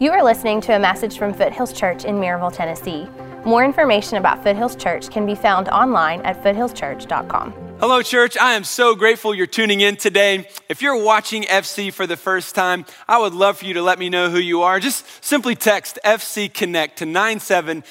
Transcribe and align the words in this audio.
You 0.00 0.10
are 0.10 0.24
listening 0.24 0.60
to 0.62 0.74
a 0.74 0.78
message 0.80 1.18
from 1.18 1.32
Foothills 1.32 1.72
Church 1.72 2.04
in 2.04 2.16
Maryville, 2.16 2.52
Tennessee. 2.52 3.06
More 3.44 3.64
information 3.64 4.18
about 4.18 4.42
Foothills 4.42 4.74
Church 4.74 5.08
can 5.08 5.24
be 5.24 5.36
found 5.36 5.68
online 5.68 6.20
at 6.22 6.42
foothillschurch.com. 6.42 7.52
Hello, 7.78 8.02
church. 8.02 8.36
I 8.36 8.54
am 8.54 8.64
so 8.64 8.96
grateful 8.96 9.34
you're 9.34 9.46
tuning 9.46 9.82
in 9.82 9.96
today. 9.96 10.48
If 10.68 10.82
you're 10.82 11.00
watching 11.00 11.44
FC 11.44 11.92
for 11.92 12.08
the 12.08 12.16
first 12.16 12.56
time, 12.56 12.86
I 13.06 13.18
would 13.18 13.34
love 13.34 13.58
for 13.58 13.66
you 13.66 13.74
to 13.74 13.82
let 13.82 14.00
me 14.00 14.08
know 14.08 14.30
who 14.30 14.38
you 14.38 14.62
are. 14.62 14.80
Just 14.80 15.06
simply 15.22 15.54
text 15.54 15.98
FC 16.04 16.52
Connect 16.52 16.98
to 16.98 17.06
97000. 17.06 17.84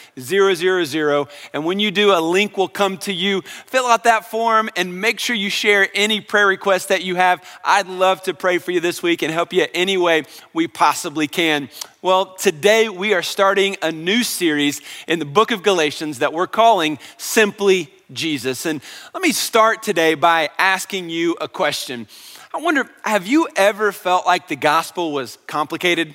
And 1.54 1.66
when 1.66 1.80
you 1.80 1.92
do, 1.92 2.12
a 2.12 2.20
link 2.20 2.58
will 2.58 2.68
come 2.68 2.98
to 3.00 3.14
you. 3.14 3.44
Fill 3.68 3.86
out 3.86 4.04
that 4.04 4.30
form 4.30 4.70
and 4.76 5.00
make 5.00 5.20
sure 5.20 5.36
you 5.36 5.50
share 5.50 5.88
any 5.94 6.20
prayer 6.20 6.48
requests 6.48 6.88
that 6.88 7.04
you 7.04 7.16
have. 7.16 7.48
I'd 7.64 7.88
love 7.88 8.24
to 8.24 8.34
pray 8.34 8.58
for 8.58 8.72
you 8.72 8.82
this 8.82 9.02
week 9.02 9.22
and 9.22 9.32
help 9.32 9.54
you 9.54 9.68
any 9.74 9.98
way 9.98 10.24
we 10.54 10.68
possibly 10.68 11.28
can. 11.28 11.70
Well, 12.04 12.26
today 12.36 12.90
we 12.90 13.14
are 13.14 13.22
starting 13.22 13.78
a 13.82 13.90
new 13.90 14.24
series 14.24 14.82
in 15.08 15.20
the 15.20 15.26
book 15.26 15.52
of 15.52 15.64
Galatians 15.64 16.20
that 16.20 16.34
we're 16.34 16.48
calling 16.48 17.00
Simply 17.16 17.94
Jesus. 18.12 18.66
And 18.66 18.82
let 19.14 19.24
me 19.24 19.32
start 19.32 19.82
today 19.82 20.14
by 20.16 20.50
asking 20.58 21.10
you 21.10 21.38
a 21.40 21.48
question. 21.48 22.10
I 22.54 22.60
wonder, 22.60 22.90
have 23.06 23.26
you 23.26 23.48
ever 23.56 23.94
felt 23.94 24.26
like 24.26 24.50
the 24.50 24.58
gospel 24.58 25.14
was 25.14 25.38
complicated? 25.48 26.14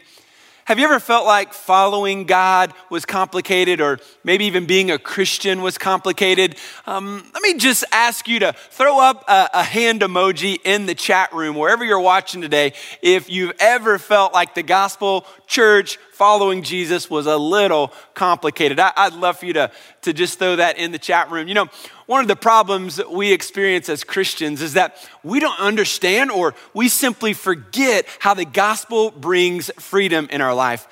Have 0.69 0.79
you 0.79 0.85
ever 0.85 1.01
felt 1.01 1.25
like 1.25 1.55
following 1.55 2.25
God 2.25 2.75
was 2.91 3.07
complicated 3.07 3.81
or 3.81 3.99
maybe 4.23 4.45
even 4.45 4.67
being 4.67 4.91
a 4.91 4.99
Christian 4.99 5.63
was 5.63 5.79
complicated? 5.79 6.57
Um, 6.85 7.25
let 7.33 7.43
me 7.43 7.55
just 7.55 7.87
ask 7.91 8.29
you 8.29 8.41
to 8.41 8.53
throw 8.53 9.01
up 9.01 9.25
a, 9.29 9.49
a, 9.55 9.63
hand 9.63 10.03
emoji 10.03 10.59
in 10.63 10.85
the 10.85 10.95
chat 10.95 11.33
room, 11.33 11.57
wherever 11.57 11.87
you're 11.87 11.99
watching 11.99 12.43
today, 12.43 12.75
if 13.01 13.31
you've 13.31 13.55
ever 13.59 13.99
felt 13.99 14.35
like 14.35 14.55
the 14.55 14.63
gospel, 14.63 15.25
church, 15.47 15.99
following 16.19 16.65
Jesus 16.65 17.09
was 17.09 17.27
a 17.27 17.37
little 17.37 17.93
complicated. 18.15 18.81
I, 18.81 19.09
would 19.09 19.21
love 19.21 19.39
for 19.39 19.47
you 19.47 19.53
to, 19.53 19.71
to 20.03 20.13
just 20.13 20.41
throw 20.41 20.57
that 20.57 20.77
in 20.77 20.91
the 20.91 20.99
chat 20.99 21.31
room. 21.31 21.47
You 21.47 21.55
know, 21.55 21.69
one 22.07 22.23
of 22.23 22.27
the 22.27 22.35
problems 22.35 22.97
that 22.97 23.13
we 23.13 23.31
experience 23.31 23.89
as 23.89 24.03
Christians 24.03 24.61
is 24.61 24.73
that 24.73 24.97
we 25.23 25.39
don't 25.39 25.61
understand 25.61 26.33
or 26.33 26.57
we 26.75 26.89
simply 26.89 27.35
forget 27.35 28.05
how 28.19 28.35
the 28.35 28.45
gospel 28.45 29.13
brings 29.13 29.71
freedom 29.79 30.27
in 30.33 30.41
our 30.41 30.55
life. 30.55 30.89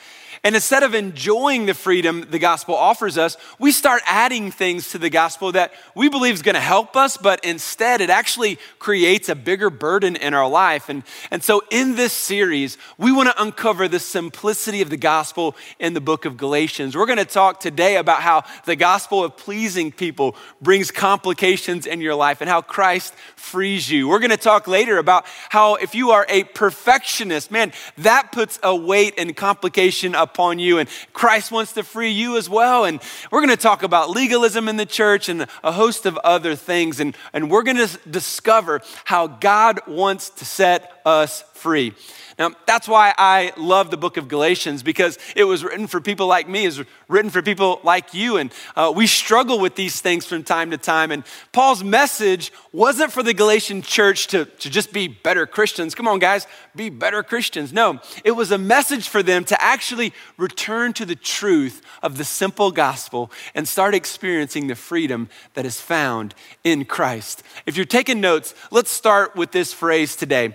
And 0.46 0.54
instead 0.54 0.84
of 0.84 0.94
enjoying 0.94 1.66
the 1.66 1.74
freedom 1.74 2.24
the 2.30 2.38
gospel 2.38 2.76
offers 2.76 3.18
us, 3.18 3.36
we 3.58 3.72
start 3.72 4.00
adding 4.06 4.52
things 4.52 4.90
to 4.90 4.98
the 4.98 5.10
gospel 5.10 5.50
that 5.50 5.72
we 5.96 6.08
believe 6.08 6.34
is 6.34 6.42
going 6.42 6.54
to 6.54 6.60
help 6.60 6.94
us, 6.94 7.16
but 7.16 7.44
instead 7.44 8.00
it 8.00 8.10
actually 8.10 8.60
creates 8.78 9.28
a 9.28 9.34
bigger 9.34 9.70
burden 9.70 10.14
in 10.14 10.34
our 10.34 10.48
life. 10.48 10.88
And, 10.88 11.02
and 11.32 11.42
so 11.42 11.64
in 11.72 11.96
this 11.96 12.12
series, 12.12 12.78
we 12.96 13.10
want 13.10 13.28
to 13.28 13.42
uncover 13.42 13.88
the 13.88 13.98
simplicity 13.98 14.82
of 14.82 14.88
the 14.88 14.96
gospel 14.96 15.56
in 15.80 15.94
the 15.94 16.00
book 16.00 16.24
of 16.24 16.36
Galatians. 16.36 16.96
We're 16.96 17.06
going 17.06 17.18
to 17.18 17.24
talk 17.24 17.58
today 17.58 17.96
about 17.96 18.22
how 18.22 18.44
the 18.66 18.76
gospel 18.76 19.24
of 19.24 19.36
pleasing 19.36 19.90
people 19.90 20.36
brings 20.62 20.92
complications 20.92 21.86
in 21.86 22.00
your 22.00 22.14
life 22.14 22.40
and 22.40 22.48
how 22.48 22.62
Christ 22.62 23.14
frees 23.34 23.90
you. 23.90 24.06
We're 24.06 24.20
going 24.20 24.30
to 24.30 24.36
talk 24.36 24.68
later 24.68 24.98
about 24.98 25.26
how 25.48 25.74
if 25.74 25.96
you 25.96 26.10
are 26.10 26.24
a 26.28 26.44
perfectionist, 26.44 27.50
man, 27.50 27.72
that 27.98 28.30
puts 28.30 28.60
a 28.62 28.76
weight 28.76 29.14
and 29.18 29.36
complication 29.36 30.14
up 30.14 30.35
upon 30.36 30.58
you, 30.58 30.76
and 30.78 30.86
Christ 31.14 31.50
wants 31.50 31.72
to 31.72 31.82
free 31.82 32.10
you 32.10 32.36
as 32.36 32.46
well. 32.46 32.84
And 32.84 33.00
we're 33.30 33.40
going 33.40 33.56
to 33.56 33.56
talk 33.56 33.82
about 33.82 34.10
legalism 34.10 34.68
in 34.68 34.76
the 34.76 34.84
church 34.84 35.30
and 35.30 35.46
a 35.64 35.72
host 35.72 36.04
of 36.04 36.18
other 36.18 36.54
things. 36.54 37.00
And, 37.00 37.16
and 37.32 37.50
we're 37.50 37.62
going 37.62 37.78
to 37.78 37.98
discover 38.10 38.82
how 39.06 39.28
God 39.28 39.80
wants 39.86 40.28
to 40.28 40.44
set 40.44 41.00
us 41.06 41.42
free. 41.54 41.94
Now, 42.38 42.50
that's 42.66 42.86
why 42.86 43.14
I 43.16 43.52
love 43.56 43.90
the 43.90 43.96
book 43.96 44.18
of 44.18 44.28
Galatians 44.28 44.82
because 44.82 45.18
it 45.34 45.44
was 45.44 45.64
written 45.64 45.86
for 45.86 46.02
people 46.02 46.26
like 46.26 46.46
me, 46.46 46.66
was 46.66 46.82
written 47.08 47.30
for 47.30 47.40
people 47.40 47.80
like 47.82 48.12
you. 48.12 48.36
And 48.36 48.52
uh, 48.74 48.92
we 48.94 49.06
struggle 49.06 49.58
with 49.58 49.74
these 49.74 50.02
things 50.02 50.26
from 50.26 50.44
time 50.44 50.70
to 50.72 50.76
time. 50.76 51.10
And 51.12 51.24
Paul's 51.52 51.82
message 51.82 52.52
wasn't 52.72 53.10
for 53.10 53.22
the 53.22 53.32
Galatian 53.32 53.80
church 53.80 54.26
to, 54.28 54.44
to 54.44 54.68
just 54.68 54.92
be 54.92 55.08
better 55.08 55.46
Christians. 55.46 55.94
Come 55.94 56.06
on, 56.06 56.18
guys, 56.18 56.46
be 56.74 56.90
better 56.90 57.22
Christians. 57.22 57.72
No, 57.72 58.00
it 58.22 58.32
was 58.32 58.50
a 58.50 58.58
message 58.58 59.08
for 59.08 59.22
them 59.22 59.44
to 59.46 59.62
actually 59.62 60.12
return 60.36 60.92
to 60.94 61.06
the 61.06 61.16
truth 61.16 61.80
of 62.02 62.18
the 62.18 62.24
simple 62.24 62.70
gospel 62.70 63.30
and 63.54 63.66
start 63.66 63.94
experiencing 63.94 64.66
the 64.66 64.74
freedom 64.74 65.30
that 65.54 65.64
is 65.64 65.80
found 65.80 66.34
in 66.64 66.84
Christ. 66.84 67.42
If 67.64 67.78
you're 67.78 67.86
taking 67.86 68.20
notes, 68.20 68.54
let's 68.70 68.90
start 68.90 69.36
with 69.36 69.52
this 69.52 69.72
phrase 69.72 70.16
today 70.16 70.54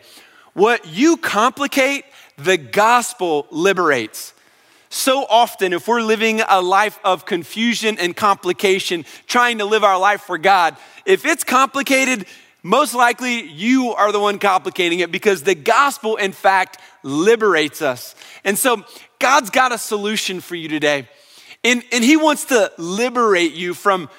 what 0.54 0.88
you 0.88 1.18
complicate, 1.18 2.06
the 2.38 2.58
gospel 2.58 3.48
liberates. 3.52 4.34
So 4.90 5.26
often, 5.30 5.72
if 5.72 5.88
we're 5.88 6.02
living 6.02 6.42
a 6.42 6.62
life 6.62 7.00
of 7.06 7.26
confusion 7.26 7.98
and 7.98 8.16
complication, 8.16 9.06
trying 9.26 9.60
to 9.60 9.66
live 9.66 9.86
our 9.86 9.98
life 9.98 10.22
for 10.22 10.38
God, 10.38 10.76
if 11.06 11.26
it's 11.26 11.46
complicated, 11.46 12.26
most 12.62 12.94
likely 12.94 13.42
you 13.42 13.94
are 13.94 14.12
the 14.12 14.20
one 14.20 14.38
complicating 14.38 15.00
it 15.00 15.10
because 15.10 15.44
the 15.44 15.56
gospel, 15.56 16.18
in 16.18 16.34
fact, 16.34 16.78
liberates 17.04 17.82
us. 17.82 18.16
And 18.44 18.60
so, 18.60 18.84
God's 19.20 19.50
got 19.50 19.72
a 19.72 19.78
solution 19.78 20.42
for 20.42 20.56
you 20.56 20.68
today. 20.68 21.08
And, 21.64 21.84
and 21.94 22.04
He 22.04 22.18
wants 22.18 22.46
to 22.46 22.72
liberate 22.78 23.54
you 23.54 23.74
from 23.74 24.10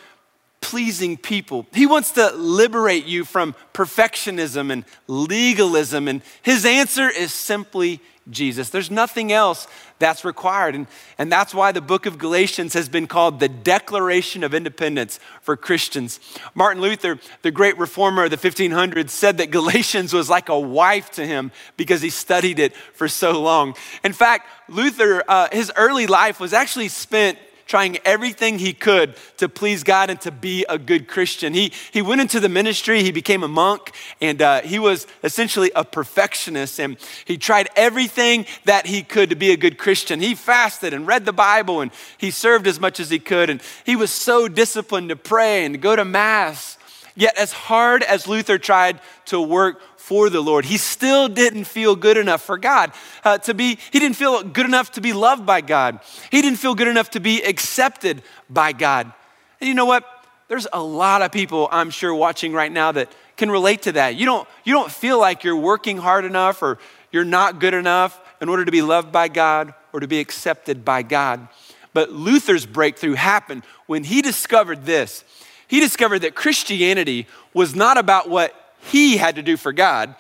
pleasing 0.63 1.19
people. 1.19 1.67
He 1.75 1.85
wants 1.85 2.13
to 2.13 2.31
liberate 2.31 3.05
you 3.05 3.27
from 3.27 3.55
perfectionism 3.75 4.73
and 4.73 4.87
legalism. 5.07 6.09
And 6.09 6.23
his 6.41 6.65
answer 6.65 7.11
is 7.11 7.35
simply 7.35 8.01
Jesus. 8.31 8.71
There's 8.71 8.91
nothing 8.91 9.33
else 9.33 9.67
that's 9.99 10.25
required. 10.25 10.75
And, 10.75 10.87
and 11.19 11.31
that's 11.31 11.53
why 11.53 11.73
the 11.73 11.81
book 11.81 12.07
of 12.07 12.19
Galatians 12.19 12.73
has 12.75 12.89
been 12.89 13.07
called 13.07 13.41
the 13.41 13.49
Declaration 13.49 14.45
of 14.45 14.55
Independence 14.55 15.19
for 15.43 15.57
Christians. 15.57 16.21
Martin 16.55 16.81
Luther, 16.81 17.19
the 17.43 17.51
great 17.51 17.77
reformer 17.79 18.25
of 18.25 18.31
the 18.31 18.37
1500s, 18.37 19.11
said 19.11 19.39
that 19.39 19.51
Galatians 19.51 20.13
was 20.13 20.31
like 20.31 20.49
a 20.49 20.59
wife 20.59 21.11
to 21.13 21.27
him 21.27 21.51
because 21.77 22.01
he 22.01 22.11
studied 22.11 22.59
it 22.61 22.75
for 22.77 23.09
so 23.09 23.41
long. 23.41 23.75
In 24.05 24.13
fact, 24.13 24.49
Luther, 24.69 25.25
uh, 25.27 25.49
his 25.51 25.73
early 25.77 26.07
life 26.07 26.39
was 26.39 26.53
actually 26.53 26.89
spent 26.89 27.39
trying 27.73 27.97
everything 28.05 28.59
he 28.59 28.75
could 28.75 29.15
to 29.39 29.49
please 29.49 29.83
God 29.83 30.11
and 30.11 30.21
to 30.21 30.31
be 30.31 30.63
a 30.69 30.77
good 30.77 31.09
Christian. 31.09 31.55
He, 31.55 31.73
he 31.91 32.03
went 32.03 32.21
into 32.21 32.39
the 32.39 32.51
ministry, 32.51 33.03
he 33.03 33.13
became 33.13 33.43
a 33.43 33.49
monk, 33.49 33.93
and 34.21 34.43
uh, 34.43 34.61
he 34.61 34.79
was 34.79 35.07
essentially 35.25 35.71
a 35.75 35.83
perfectionist. 35.83 36.79
And 36.79 36.99
he 37.25 37.39
tried 37.39 37.71
everything 37.75 38.45
that 38.67 38.85
he 38.85 39.03
could 39.03 39.31
to 39.31 39.37
be 39.37 39.53
a 39.53 39.57
good 39.57 39.79
Christian. 39.79 40.21
He 40.21 40.35
fasted 40.35 40.93
and 40.93 41.07
read 41.07 41.25
the 41.25 41.33
Bible, 41.33 41.81
and 41.81 41.91
he 42.19 42.31
served 42.31 42.67
as 42.67 42.79
much 42.79 43.01
as 43.01 43.09
he 43.09 43.19
could. 43.19 43.49
And 43.49 43.63
he 43.87 43.97
was 43.97 44.11
so 44.11 44.49
disciplined 44.49 45.09
to 45.09 45.17
pray 45.17 45.65
and 45.65 45.73
to 45.73 45.79
go 45.79 45.97
to 45.97 46.05
Mass. 46.05 46.77
Yet, 47.15 47.39
as 47.39 47.53
hard 47.53 48.03
as 48.03 48.29
Luther 48.29 48.59
tried 48.59 49.01
to 49.27 49.41
work 49.41 49.81
for 50.03 50.29
the 50.29 50.41
Lord. 50.41 50.65
He 50.65 50.79
still 50.79 51.29
didn't 51.29 51.65
feel 51.65 51.95
good 51.95 52.17
enough 52.17 52.43
for 52.43 52.59
God 52.59 52.91
uh, 53.23 53.39
to 53.39 53.55
be, 53.55 53.79
he 53.93 54.01
didn't 54.01 54.17
feel 54.17 54.43
good 54.43 54.67
enough 54.67 54.91
to 54.93 55.01
be 55.01 55.13
loved 55.13 55.47
by 55.47 55.61
God. 55.61 56.01
He 56.33 56.43
didn't 56.43 56.59
feel 56.59 56.75
good 56.75 56.89
enough 56.89 57.11
to 57.11 57.21
be 57.21 57.41
accepted 57.41 58.23
by 58.51 58.73
God. 58.73 59.13
And 59.61 59.69
you 59.69 59.75
know 59.75 59.87
what? 59.87 60.05
There's 60.49 60.67
a 60.73 60.83
lot 60.83 61.23
of 61.23 61.31
people 61.31 61.69
I'm 61.71 61.91
sure 61.91 62.13
watching 62.13 62.53
right 62.53 62.71
now 62.71 62.91
that 62.93 63.13
can 63.37 63.49
relate 63.49 63.83
to 63.83 63.93
that. 63.93 64.17
You 64.17 64.27
don't, 64.27 64.49
you 64.65 64.75
don't 64.75 64.91
feel 64.91 65.21
like 65.21 65.45
you're 65.45 65.57
working 65.57 65.99
hard 65.99 66.25
enough 66.25 66.63
or 66.63 66.79
you're 67.13 67.25
not 67.25 67.61
good 67.61 67.73
enough 67.73 68.21
in 68.41 68.49
order 68.49 68.65
to 68.65 68.73
be 68.73 68.83
loved 68.83 69.13
by 69.13 69.29
God 69.29 69.73
or 69.93 70.01
to 70.01 70.09
be 70.09 70.19
accepted 70.19 70.85
by 70.85 71.03
God. 71.03 71.47
But 71.95 72.11
Luther's 72.11 72.67
breakthrough 72.67 73.15
happened 73.15 73.63
when 73.87 74.03
he 74.03 74.21
discovered 74.21 74.85
this. 74.85 75.23
He 75.69 75.79
discovered 75.79 76.19
that 76.21 76.35
Christianity 76.35 77.29
was 77.55 77.77
not 77.77 77.99
about 77.99 78.29
what 78.29 78.53
he 78.83 79.17
had 79.17 79.37
to 79.37 79.43
do 79.43 79.57
for 79.57 79.73
God, 79.73 80.15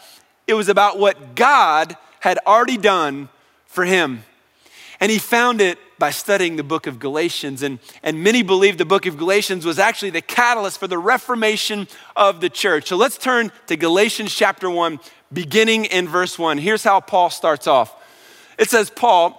it 0.46 0.54
was 0.54 0.68
about 0.68 0.98
what 0.98 1.34
God 1.34 1.96
had 2.20 2.38
already 2.46 2.76
done 2.76 3.28
for 3.66 3.84
him. 3.84 4.24
And 5.00 5.10
he 5.10 5.18
found 5.18 5.60
it 5.60 5.78
by 5.98 6.10
studying 6.10 6.56
the 6.56 6.62
book 6.62 6.86
of 6.86 6.98
Galatians. 6.98 7.62
And, 7.62 7.80
and 8.02 8.22
many 8.22 8.42
believe 8.42 8.78
the 8.78 8.84
book 8.84 9.06
of 9.06 9.16
Galatians 9.16 9.64
was 9.64 9.78
actually 9.78 10.10
the 10.10 10.20
catalyst 10.20 10.78
for 10.78 10.86
the 10.86 10.98
reformation 10.98 11.88
of 12.14 12.40
the 12.40 12.48
church. 12.48 12.88
So 12.88 12.96
let's 12.96 13.18
turn 13.18 13.50
to 13.66 13.76
Galatians 13.76 14.34
chapter 14.34 14.70
1, 14.70 15.00
beginning 15.32 15.86
in 15.86 16.06
verse 16.06 16.38
1. 16.38 16.58
Here's 16.58 16.84
how 16.84 17.00
Paul 17.00 17.30
starts 17.30 17.66
off 17.66 17.94
it 18.58 18.70
says, 18.70 18.90
Paul, 18.90 19.38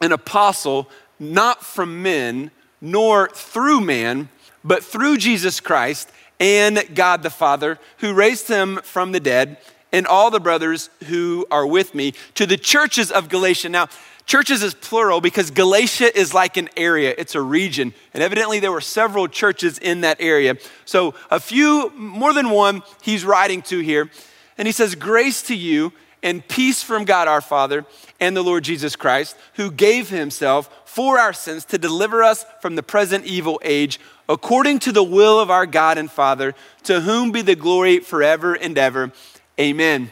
an 0.00 0.12
apostle, 0.12 0.88
not 1.18 1.62
from 1.62 2.02
men, 2.02 2.50
nor 2.80 3.28
through 3.28 3.80
man, 3.80 4.28
but 4.64 4.82
through 4.82 5.18
Jesus 5.18 5.60
Christ 5.60 6.10
and 6.38 6.84
God 6.94 7.22
the 7.22 7.30
Father, 7.30 7.78
who 7.98 8.14
raised 8.14 8.48
him 8.48 8.80
from 8.82 9.12
the 9.12 9.20
dead, 9.20 9.58
and 9.92 10.06
all 10.06 10.30
the 10.30 10.40
brothers 10.40 10.90
who 11.04 11.46
are 11.50 11.66
with 11.66 11.94
me, 11.94 12.12
to 12.34 12.46
the 12.46 12.56
churches 12.56 13.10
of 13.10 13.28
Galatia. 13.28 13.68
Now, 13.68 13.88
churches 14.26 14.62
is 14.62 14.74
plural 14.74 15.20
because 15.20 15.50
Galatia 15.50 16.16
is 16.18 16.34
like 16.34 16.56
an 16.56 16.68
area, 16.76 17.14
it's 17.16 17.34
a 17.34 17.40
region. 17.40 17.94
And 18.12 18.22
evidently, 18.22 18.60
there 18.60 18.72
were 18.72 18.80
several 18.80 19.28
churches 19.28 19.78
in 19.78 20.02
that 20.02 20.20
area. 20.20 20.56
So, 20.84 21.14
a 21.30 21.40
few, 21.40 21.90
more 21.96 22.34
than 22.34 22.50
one, 22.50 22.82
he's 23.02 23.24
writing 23.24 23.62
to 23.62 23.78
here. 23.78 24.10
And 24.58 24.66
he 24.66 24.72
says, 24.72 24.94
Grace 24.94 25.42
to 25.42 25.54
you 25.54 25.92
and 26.26 26.46
peace 26.48 26.82
from 26.82 27.04
God 27.04 27.28
our 27.28 27.40
Father 27.40 27.86
and 28.18 28.36
the 28.36 28.42
Lord 28.42 28.64
Jesus 28.64 28.96
Christ, 28.96 29.36
who 29.54 29.70
gave 29.70 30.08
himself 30.08 30.68
for 30.84 31.20
our 31.20 31.32
sins 31.32 31.64
to 31.66 31.78
deliver 31.78 32.24
us 32.24 32.44
from 32.60 32.74
the 32.74 32.82
present 32.82 33.24
evil 33.24 33.60
age, 33.62 34.00
according 34.28 34.80
to 34.80 34.90
the 34.90 35.04
will 35.04 35.38
of 35.38 35.52
our 35.52 35.66
God 35.66 35.98
and 35.98 36.10
Father, 36.10 36.56
to 36.82 37.02
whom 37.02 37.30
be 37.30 37.42
the 37.42 37.54
glory 37.54 38.00
forever 38.00 38.54
and 38.54 38.76
ever. 38.76 39.12
Amen. 39.60 40.10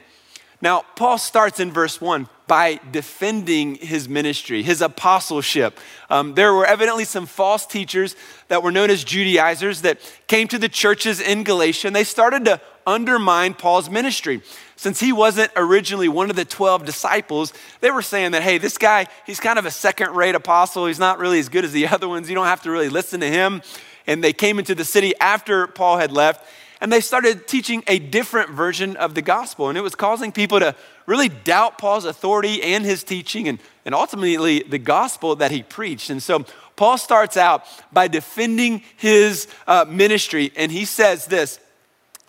Now, 0.63 0.85
Paul 0.95 1.19
starts 1.19 1.59
in 1.59 1.73
verse 1.73 2.01
1 2.01 2.29
by 2.47 2.79
defending 2.93 3.75
his 3.75 4.09
ministry, 4.09 4.63
his 4.63 4.83
apostleship. 4.83 5.81
Um, 6.09 6.35
there 6.35 6.55
were 6.55 6.65
evidently 6.65 7.05
some 7.05 7.27
false 7.27 7.67
teachers 7.67 8.15
that 8.47 8.63
were 8.63 8.71
known 8.71 8.89
as 8.89 9.03
Judaizers 9.03 9.83
that 9.83 9.99
came 10.29 10.47
to 10.49 10.59
the 10.59 10.69
churches 10.69 11.21
in 11.21 11.43
Galatia 11.43 11.89
and 11.89 11.97
they 11.97 12.05
started 12.05 12.45
to 12.45 12.61
undermine 12.87 13.55
Paul's 13.55 13.91
ministry. 13.91 14.43
Since 14.77 15.01
he 15.01 15.13
wasn't 15.13 15.53
originally 15.57 16.09
one 16.09 16.31
of 16.31 16.37
the 16.37 16.45
12 16.45 16.85
disciples, 16.85 17.53
they 17.81 17.91
were 17.91 18.03
saying 18.03 18.33
that, 18.33 18.43
hey, 18.43 18.59
this 18.59 18.77
guy, 18.77 19.07
he's 19.27 19.41
kind 19.41 19.59
of 19.59 19.67
a 19.67 19.71
second 19.71 20.11
rate 20.15 20.35
apostle. 20.35 20.87
He's 20.87 20.99
not 20.99 21.19
really 21.19 21.39
as 21.39 21.49
good 21.49 21.65
as 21.65 21.73
the 21.73 21.87
other 21.89 22.09
ones. 22.09 22.29
You 22.29 22.35
don't 22.35 22.47
have 22.47 22.63
to 22.63 22.71
really 22.71 22.89
listen 22.89 23.21
to 23.21 23.31
him. 23.31 23.63
And 24.07 24.23
they 24.23 24.33
came 24.33 24.59
into 24.59 24.75
the 24.75 24.85
city 24.85 25.15
after 25.21 25.67
Paul 25.67 25.99
had 25.99 26.13
left 26.13 26.45
and 26.81 26.93
they 26.93 27.01
started 27.01 27.49
teaching 27.49 27.83
a 27.87 27.99
different 27.99 28.51
version 28.51 28.97
of 28.97 29.15
the 29.15 29.23
gospel. 29.23 29.71
And 29.71 29.79
it 29.79 29.81
was 29.81 29.95
causing 29.95 30.33
people 30.33 30.61
to 30.61 30.75
really 31.07 31.31
doubt 31.31 31.79
Paul's 31.79 32.05
authority 32.05 32.63
and 32.63 32.85
his 32.85 33.03
teaching 33.03 33.49
and, 33.49 33.59
and 33.87 33.95
ultimately 33.95 34.63
the 34.63 34.79
gospel 34.79 35.37
that 35.37 35.51
he 35.51 35.63
preached. 35.63 36.11
And 36.11 36.23
so 36.23 36.45
Paul 36.77 36.99
starts 36.99 37.39
out 37.39 37.65
by 37.91 38.09
defending 38.09 38.83
his 38.97 39.49
uh, 39.67 39.87
ministry, 39.89 40.53
and 40.57 40.71
he 40.71 40.85
says 40.85 41.25
this 41.25 41.61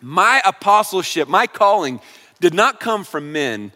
My 0.02 0.42
apostleship, 0.46 1.28
my 1.28 1.48
calling, 1.48 2.00
did 2.46 2.54
not 2.54 2.80
come 2.80 3.04
from 3.04 3.32
men, 3.32 3.72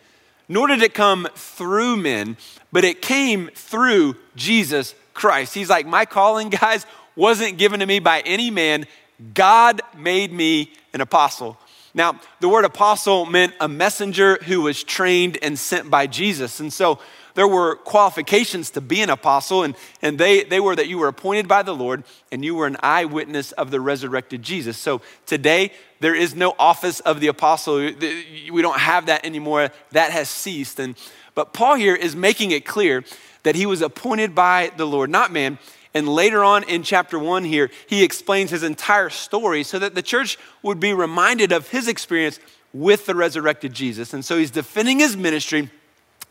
nor 0.48 0.68
did 0.68 0.84
it 0.84 0.94
come 0.94 1.28
through 1.34 1.96
men, 1.96 2.38
but 2.72 2.86
it 2.86 3.02
came 3.02 3.50
through 3.56 4.16
Jesus 4.36 4.94
Christ. 5.16 5.56
He's 5.56 5.72
like, 5.72 5.88
My 5.88 6.06
calling, 6.06 6.50
guys, 6.62 6.86
wasn't 7.16 7.58
given 7.58 7.80
to 7.80 7.88
me 7.88 7.98
by 7.98 8.20
any 8.20 8.52
man. 8.52 8.86
God 9.34 9.82
made 9.98 10.32
me 10.32 10.72
an 10.94 11.02
apostle. 11.02 11.58
Now, 11.96 12.20
the 12.42 12.48
word 12.48 12.64
apostle 12.64 13.26
meant 13.26 13.56
a 13.60 13.68
messenger 13.68 14.38
who 14.44 14.62
was 14.62 14.84
trained 14.84 15.40
and 15.42 15.58
sent 15.58 15.90
by 15.90 16.06
Jesus. 16.06 16.60
And 16.60 16.72
so 16.72 17.00
there 17.36 17.48
were 17.48 17.76
qualifications 17.76 18.70
to 18.72 18.82
be 18.82 19.02
an 19.02 19.10
apostle, 19.10 19.64
and, 19.64 19.76
and 20.02 20.18
they, 20.18 20.44
they 20.44 20.60
were 20.60 20.76
that 20.76 20.88
you 20.88 20.98
were 20.98 21.08
appointed 21.08 21.48
by 21.48 21.64
the 21.64 21.76
Lord 21.76 22.04
and 22.32 22.44
you 22.44 22.56
were 22.56 22.68
an 22.68 22.78
eyewitness 22.82 23.52
of 23.54 23.72
the 23.72 23.80
resurrected 23.80 24.42
Jesus. 24.42 24.78
So 24.78 25.02
today, 25.26 25.72
there 26.00 26.16
is 26.16 26.36
no 26.36 26.56
office 26.58 27.00
of 27.02 27.20
the 27.20 27.28
apostle. 27.28 27.78
We 27.78 28.62
don't 28.62 28.80
have 28.80 29.08
that 29.08 29.26
anymore. 29.26 29.70
That 29.92 30.12
has 30.12 30.30
ceased. 30.30 30.80
And, 30.80 30.96
but 31.36 31.54
Paul 31.54 31.76
here 31.76 31.96
is 31.96 32.16
making 32.16 32.52
it 32.52 32.66
clear 32.66 33.04
that 33.44 33.56
he 33.56 33.66
was 33.66 33.82
appointed 33.82 34.36
by 34.36 34.72
the 34.76 34.86
Lord, 34.86 35.10
not 35.10 35.32
man. 35.32 35.60
And 35.94 36.08
later 36.08 36.44
on 36.44 36.64
in 36.64 36.84
chapter 36.84 37.18
one 37.18 37.44
here, 37.44 37.72
he 37.88 38.04
explains 38.04 38.52
his 38.52 38.64
entire 38.64 39.10
story 39.10 39.64
so 39.64 39.80
that 39.80 39.96
the 39.96 40.02
church 40.02 40.38
would 40.62 40.80
be 40.80 40.94
reminded 40.94 41.52
of 41.52 41.70
his 41.70 41.88
experience 41.88 42.40
with 42.74 43.06
the 43.08 43.16
resurrected 43.16 43.74
Jesus. 43.74 44.14
And 44.14 44.24
so 44.24 44.38
he's 44.38 44.52
defending 44.52 45.00
his 45.00 45.18
ministry, 45.18 45.72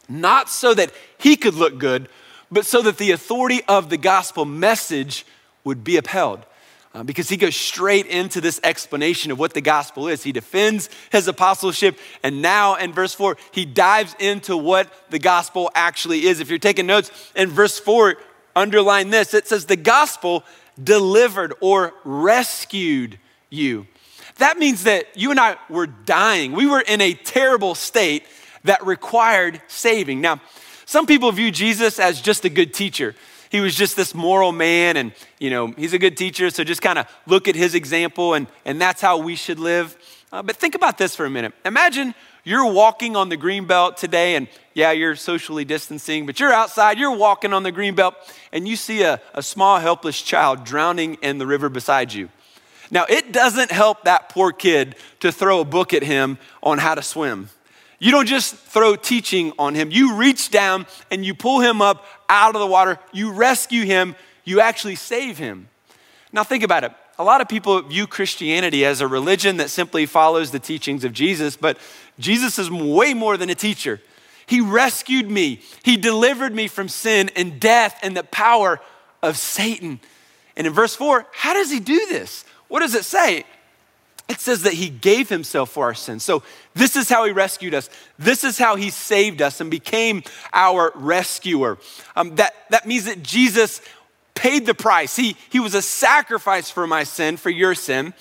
not 0.09 0.49
so 0.49 0.75
that 0.75 0.93
he 1.19 1.37
could 1.37 1.55
look 1.55 1.79
good, 1.79 2.09
but 2.51 2.67
so 2.67 2.83
that 2.83 2.99
the 2.99 3.11
authority 3.11 3.61
of 3.69 3.91
the 3.91 3.99
gospel 3.99 4.45
message 4.45 5.27
would 5.65 5.85
be 5.85 5.97
upheld. 5.97 6.45
Uh, 6.95 7.03
because 7.03 7.29
he 7.29 7.37
goes 7.37 7.55
straight 7.55 8.07
into 8.07 8.41
this 8.41 8.59
explanation 8.65 9.31
of 9.31 9.39
what 9.39 9.53
the 9.53 9.61
gospel 9.61 10.09
is. 10.09 10.23
He 10.23 10.33
defends 10.33 10.89
his 11.13 11.29
apostleship, 11.29 11.99
and 12.23 12.41
now 12.41 12.77
in 12.77 12.95
verse 12.95 13.15
4, 13.15 13.37
he 13.53 13.67
dives 13.67 14.17
into 14.19 14.57
what 14.57 14.91
the 15.11 15.19
gospel 15.19 15.71
actually 15.75 16.25
is. 16.25 16.41
If 16.41 16.49
you're 16.49 16.59
taking 16.59 16.87
notes, 16.87 17.11
in 17.37 17.51
verse 17.51 17.79
4, 17.79 18.17
underline 18.57 19.11
this 19.11 19.35
it 19.35 19.47
says, 19.47 19.67
The 19.67 19.77
gospel 19.77 20.45
delivered 20.83 21.53
or 21.61 21.93
rescued 22.05 23.19
you. 23.51 23.87
That 24.39 24.57
means 24.57 24.85
that 24.85 25.17
you 25.17 25.31
and 25.31 25.39
I 25.39 25.57
were 25.69 25.87
dying. 25.87 26.53
We 26.53 26.67
were 26.67 26.81
in 26.81 27.01
a 27.01 27.13
terrible 27.13 27.75
state 27.75 28.25
that 28.65 28.85
required 28.87 29.61
saving. 29.69 30.21
Now, 30.21 30.41
some 30.85 31.07
people 31.07 31.31
view 31.33 31.51
Jesus 31.51 31.99
as 31.99 32.21
just 32.21 32.45
a 32.45 32.49
good 32.49 32.73
teacher. 32.73 33.15
He 33.51 33.61
was 33.61 33.75
just 33.75 33.97
this 33.97 34.15
moral 34.15 34.53
man, 34.53 34.97
and 34.97 35.13
you 35.39 35.51
know, 35.51 35.69
he's 35.69 35.93
a 35.93 35.99
good 35.99 36.17
teacher, 36.17 36.51
so 36.51 36.65
just 36.65 36.83
kind 36.83 36.99
of 36.99 37.07
look 37.27 37.49
at 37.49 37.55
his 37.55 37.75
example, 37.75 38.35
and, 38.35 38.47
and 38.65 38.81
that's 38.81 39.01
how 39.01 39.19
we 39.19 39.37
should 39.37 39.59
live. 39.59 39.97
Uh, 40.33 40.43
but 40.43 40.57
think 40.57 40.75
about 40.75 40.99
this 40.99 41.17
for 41.17 41.25
a 41.25 41.31
minute. 41.31 41.55
Imagine 41.65 42.15
you're 42.45 42.71
walking 42.71 43.17
on 43.17 43.31
the 43.31 43.37
green 43.37 43.67
belt 43.67 43.97
today, 43.97 44.35
and 44.35 44.49
yeah, 44.75 44.93
you're 44.93 45.17
socially 45.17 45.65
distancing, 45.65 46.27
but 46.27 46.41
you're 46.41 46.53
outside, 46.53 46.99
you're 46.99 47.17
walking 47.17 47.53
on 47.53 47.63
the 47.63 47.73
green 47.73 47.95
belt, 47.95 48.15
and 48.53 48.69
you 48.69 48.77
see 48.77 49.03
a, 49.03 49.21
a 49.35 49.43
small, 49.43 49.79
helpless 49.79 50.21
child 50.21 50.65
drowning 50.65 51.15
in 51.23 51.39
the 51.39 51.47
river 51.47 51.69
beside 51.69 52.13
you. 52.13 52.29
Now, 52.91 53.05
it 53.09 53.33
doesn't 53.33 53.71
help 53.71 54.05
that 54.05 54.31
poor 54.31 54.53
kid 54.53 54.97
to 55.21 55.31
throw 55.31 55.61
a 55.61 55.65
book 55.65 55.93
at 55.93 56.03
him 56.03 56.39
on 56.63 56.79
how 56.79 56.95
to 56.95 57.03
swim. 57.03 57.51
You 57.99 58.13
don't 58.13 58.27
just 58.27 58.55
throw 58.55 58.95
teaching 58.97 59.53
on 59.59 59.75
him. 59.75 59.91
You 59.91 60.15
reach 60.15 60.51
down 60.51 60.87
and 61.11 61.25
you 61.25 61.35
pull 61.35 61.61
him 61.61 61.83
up 61.83 62.05
out 62.29 62.55
of 62.55 62.61
the 62.61 62.67
water. 62.67 62.99
You 63.13 63.33
rescue 63.33 63.85
him. 63.85 64.15
You 64.45 64.61
actually 64.61 64.95
save 64.95 65.39
him. 65.39 65.69
Now, 66.33 66.45
think 66.45 66.63
about 66.63 66.85
it 66.85 66.93
a 67.19 67.25
lot 67.25 67.41
of 67.41 67.49
people 67.49 67.83
view 67.83 68.07
Christianity 68.07 68.85
as 68.85 69.01
a 69.01 69.09
religion 69.09 69.57
that 69.57 69.71
simply 69.71 70.07
follows 70.07 70.53
the 70.53 70.61
teachings 70.61 71.05
of 71.05 71.13
Jesus, 71.13 71.57
but 71.57 71.77
Jesus 72.19 72.59
is 72.59 72.71
way 72.71 73.13
more 73.13 73.37
than 73.37 73.51
a 73.51 73.57
teacher. 73.57 74.01
He 74.47 74.61
rescued 74.61 75.29
me, 75.29 75.61
He 75.83 75.97
delivered 75.97 76.55
me 76.55 76.69
from 76.69 76.89
sin 76.89 77.31
and 77.35 77.61
death 77.61 77.99
and 78.03 78.17
the 78.17 78.23
power 78.23 78.81
of 79.21 79.37
Satan. 79.37 80.01
And 80.57 80.67
in 80.67 80.73
verse 80.73 80.95
4, 80.95 81.27
how 81.33 81.55
does 81.55 81.71
He 81.71 81.81
do 81.81 82.07
this? 82.09 82.45
What 82.69 82.81
does 82.81 82.95
it 82.95 83.05
say? 83.05 83.45
It 84.29 84.41
says 84.41 84.63
that 84.63 84.75
He 84.75 84.89
gave 84.89 85.29
Himself 85.29 85.71
for 85.71 85.85
our 85.85 85.95
sins. 85.95 86.23
So, 86.23 86.43
this 86.75 86.97
is 86.97 87.09
how 87.09 87.25
He 87.25 87.33
rescued 87.33 87.75
us. 87.75 87.89
This 88.19 88.45
is 88.45 88.59
how 88.59 88.77
He 88.77 88.91
saved 88.91 89.41
us 89.41 89.61
and 89.61 89.71
became 89.71 90.23
our 90.53 90.93
rescuer. 90.95 91.79
Um, 92.15 92.37
that, 92.37 92.55
that 92.71 92.87
means 92.87 93.07
that 93.07 93.23
Jesus 93.23 93.81
paid 94.39 94.67
the 94.67 94.75
price. 94.75 95.17
He, 95.17 95.37
he 95.51 95.61
was 95.61 95.75
a 95.75 95.83
sacrifice 95.83 96.71
for 96.71 96.87
my 96.87 97.05
sin, 97.05 97.37
for 97.37 97.51
your 97.51 97.75
sin, 97.75 98.15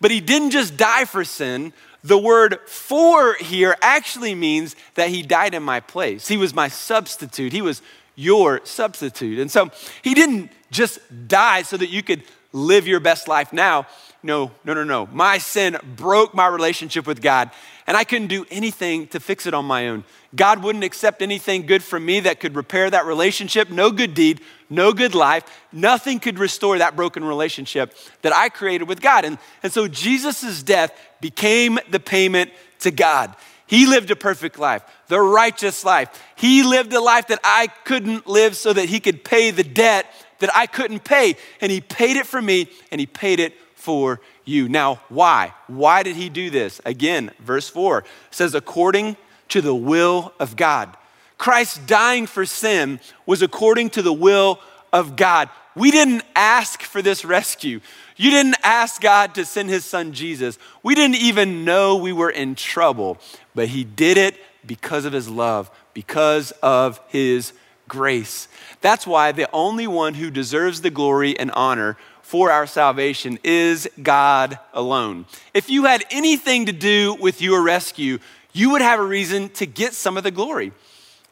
but 0.00 0.10
he 0.10 0.20
didn't 0.20 0.50
just 0.50 0.76
die 0.76 1.04
for 1.04 1.24
sin. 1.24 1.72
The 2.02 2.18
word 2.18 2.58
for 2.66 3.34
here 3.34 3.76
actually 3.80 4.34
means 4.34 4.74
that 4.94 5.10
he 5.10 5.22
died 5.22 5.54
in 5.54 5.62
my 5.62 5.80
place. 5.80 6.26
He 6.26 6.36
was 6.36 6.54
my 6.54 6.68
substitute. 6.68 7.52
He 7.52 7.62
was 7.62 7.82
your 8.16 8.60
substitute. 8.64 9.38
And 9.38 9.50
so 9.50 9.70
he 10.02 10.14
didn't 10.14 10.50
just 10.70 10.98
die 11.28 11.62
so 11.62 11.76
that 11.76 11.88
you 11.88 12.02
could 12.02 12.22
live 12.52 12.86
your 12.86 13.00
best 13.00 13.28
life 13.28 13.52
now. 13.52 13.86
No, 14.22 14.50
no, 14.64 14.74
no, 14.74 14.84
no. 14.84 15.06
My 15.12 15.38
sin 15.38 15.78
broke 15.96 16.34
my 16.34 16.46
relationship 16.46 17.06
with 17.06 17.22
God, 17.22 17.50
and 17.86 17.96
I 17.96 18.04
couldn't 18.04 18.28
do 18.28 18.44
anything 18.50 19.06
to 19.08 19.20
fix 19.20 19.46
it 19.46 19.54
on 19.54 19.64
my 19.64 19.88
own. 19.88 20.04
God 20.34 20.62
wouldn't 20.62 20.84
accept 20.84 21.22
anything 21.22 21.66
good 21.66 21.82
from 21.82 22.04
me 22.04 22.20
that 22.20 22.38
could 22.38 22.54
repair 22.54 22.90
that 22.90 23.06
relationship. 23.06 23.70
No 23.70 23.90
good 23.90 24.14
deed, 24.14 24.40
no 24.68 24.92
good 24.92 25.14
life. 25.14 25.44
Nothing 25.72 26.20
could 26.20 26.38
restore 26.38 26.78
that 26.78 26.96
broken 26.96 27.24
relationship 27.24 27.94
that 28.22 28.34
I 28.34 28.48
created 28.48 28.88
with 28.88 29.00
God. 29.00 29.24
And, 29.24 29.38
and 29.62 29.72
so 29.72 29.88
Jesus' 29.88 30.62
death 30.62 30.92
became 31.20 31.78
the 31.90 32.00
payment 32.00 32.50
to 32.80 32.90
God. 32.90 33.34
He 33.70 33.86
lived 33.86 34.10
a 34.10 34.16
perfect 34.16 34.58
life, 34.58 34.82
the 35.06 35.20
righteous 35.20 35.84
life. 35.84 36.08
He 36.34 36.64
lived 36.64 36.92
a 36.92 37.00
life 37.00 37.28
that 37.28 37.38
I 37.44 37.68
couldn't 37.84 38.26
live 38.26 38.56
so 38.56 38.72
that 38.72 38.88
he 38.88 38.98
could 38.98 39.22
pay 39.22 39.52
the 39.52 39.62
debt 39.62 40.06
that 40.40 40.50
I 40.56 40.66
couldn't 40.66 41.04
pay. 41.04 41.36
And 41.60 41.70
he 41.70 41.80
paid 41.80 42.16
it 42.16 42.26
for 42.26 42.42
me 42.42 42.68
and 42.90 43.00
he 43.00 43.06
paid 43.06 43.38
it 43.38 43.54
for 43.76 44.20
you. 44.44 44.68
Now, 44.68 44.98
why? 45.08 45.54
Why 45.68 46.02
did 46.02 46.16
he 46.16 46.28
do 46.28 46.50
this? 46.50 46.80
Again, 46.84 47.30
verse 47.38 47.68
4 47.68 48.02
says, 48.32 48.56
according 48.56 49.16
to 49.50 49.60
the 49.60 49.74
will 49.74 50.32
of 50.40 50.56
God. 50.56 50.96
Christ 51.38 51.86
dying 51.86 52.26
for 52.26 52.44
sin 52.46 52.98
was 53.24 53.40
according 53.40 53.90
to 53.90 54.02
the 54.02 54.12
will 54.12 54.58
of 54.92 55.14
God. 55.14 55.48
We 55.76 55.90
didn't 55.90 56.24
ask 56.34 56.82
for 56.82 57.00
this 57.00 57.24
rescue. 57.24 57.80
You 58.16 58.30
didn't 58.30 58.56
ask 58.62 59.00
God 59.00 59.34
to 59.36 59.44
send 59.44 59.70
his 59.70 59.84
son 59.84 60.12
Jesus. 60.12 60.58
We 60.82 60.94
didn't 60.94 61.16
even 61.16 61.64
know 61.64 61.96
we 61.96 62.12
were 62.12 62.30
in 62.30 62.54
trouble, 62.54 63.18
but 63.54 63.68
he 63.68 63.84
did 63.84 64.18
it 64.18 64.36
because 64.66 65.04
of 65.04 65.12
his 65.12 65.28
love, 65.28 65.70
because 65.94 66.52
of 66.62 67.00
his 67.08 67.52
grace. 67.88 68.48
That's 68.80 69.06
why 69.06 69.32
the 69.32 69.48
only 69.52 69.86
one 69.86 70.14
who 70.14 70.30
deserves 70.30 70.80
the 70.80 70.90
glory 70.90 71.38
and 71.38 71.50
honor 71.52 71.96
for 72.22 72.50
our 72.50 72.66
salvation 72.66 73.38
is 73.42 73.88
God 74.02 74.58
alone. 74.72 75.26
If 75.52 75.68
you 75.68 75.84
had 75.84 76.04
anything 76.10 76.66
to 76.66 76.72
do 76.72 77.14
with 77.14 77.42
your 77.42 77.62
rescue, 77.62 78.18
you 78.52 78.70
would 78.70 78.82
have 78.82 79.00
a 79.00 79.04
reason 79.04 79.48
to 79.50 79.66
get 79.66 79.94
some 79.94 80.16
of 80.16 80.22
the 80.22 80.30
glory. 80.30 80.72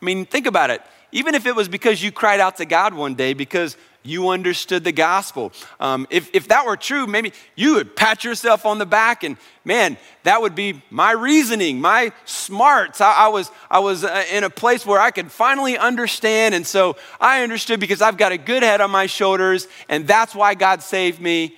I 0.01 0.05
mean, 0.05 0.27
think 0.27 0.47
about 0.47 0.71
it. 0.71 0.83
even 1.13 1.35
if 1.35 1.47
it 1.47 1.55
was 1.57 1.69
because 1.69 2.03
you 2.03 2.13
cried 2.13 2.41
out 2.41 2.57
to 2.57 2.65
God 2.65 2.95
one 2.95 3.15
day 3.15 3.33
because 3.33 3.77
you 4.03 4.29
understood 4.31 4.85
the 4.85 4.93
gospel. 4.93 5.53
Um, 5.81 6.07
if, 6.11 6.31
if 6.35 6.49
that 6.49 6.65
were 6.65 6.77
true, 6.77 7.07
maybe 7.07 7.33
you 7.57 7.75
would 7.75 7.97
pat 7.97 8.25
yourself 8.25 8.65
on 8.65 8.79
the 8.79 8.87
back 8.87 9.25
and 9.25 9.37
man, 9.65 9.99
that 10.23 10.41
would 10.41 10.55
be 10.55 10.83
my 10.89 11.13
reasoning, 11.13 11.81
my 11.81 12.13
smarts. 12.25 13.01
I, 13.01 13.13
I 13.13 13.29
was, 13.29 13.51
I 13.71 13.81
was 13.81 14.05
uh, 14.05 14.25
in 14.33 14.45
a 14.45 14.51
place 14.51 14.87
where 14.87 15.01
I 15.01 15.11
could 15.11 15.31
finally 15.31 15.77
understand. 15.77 16.55
And 16.55 16.67
so 16.67 16.97
I 17.21 17.43
understood 17.43 17.81
because 17.81 18.01
I've 18.01 18.17
got 18.17 18.33
a 18.33 18.39
good 18.39 18.63
head 18.63 18.81
on 18.81 18.91
my 18.91 19.07
shoulders 19.07 19.69
and 19.89 20.07
that's 20.07 20.35
why 20.35 20.55
God 20.55 20.83
saved 20.83 21.21
me. 21.21 21.57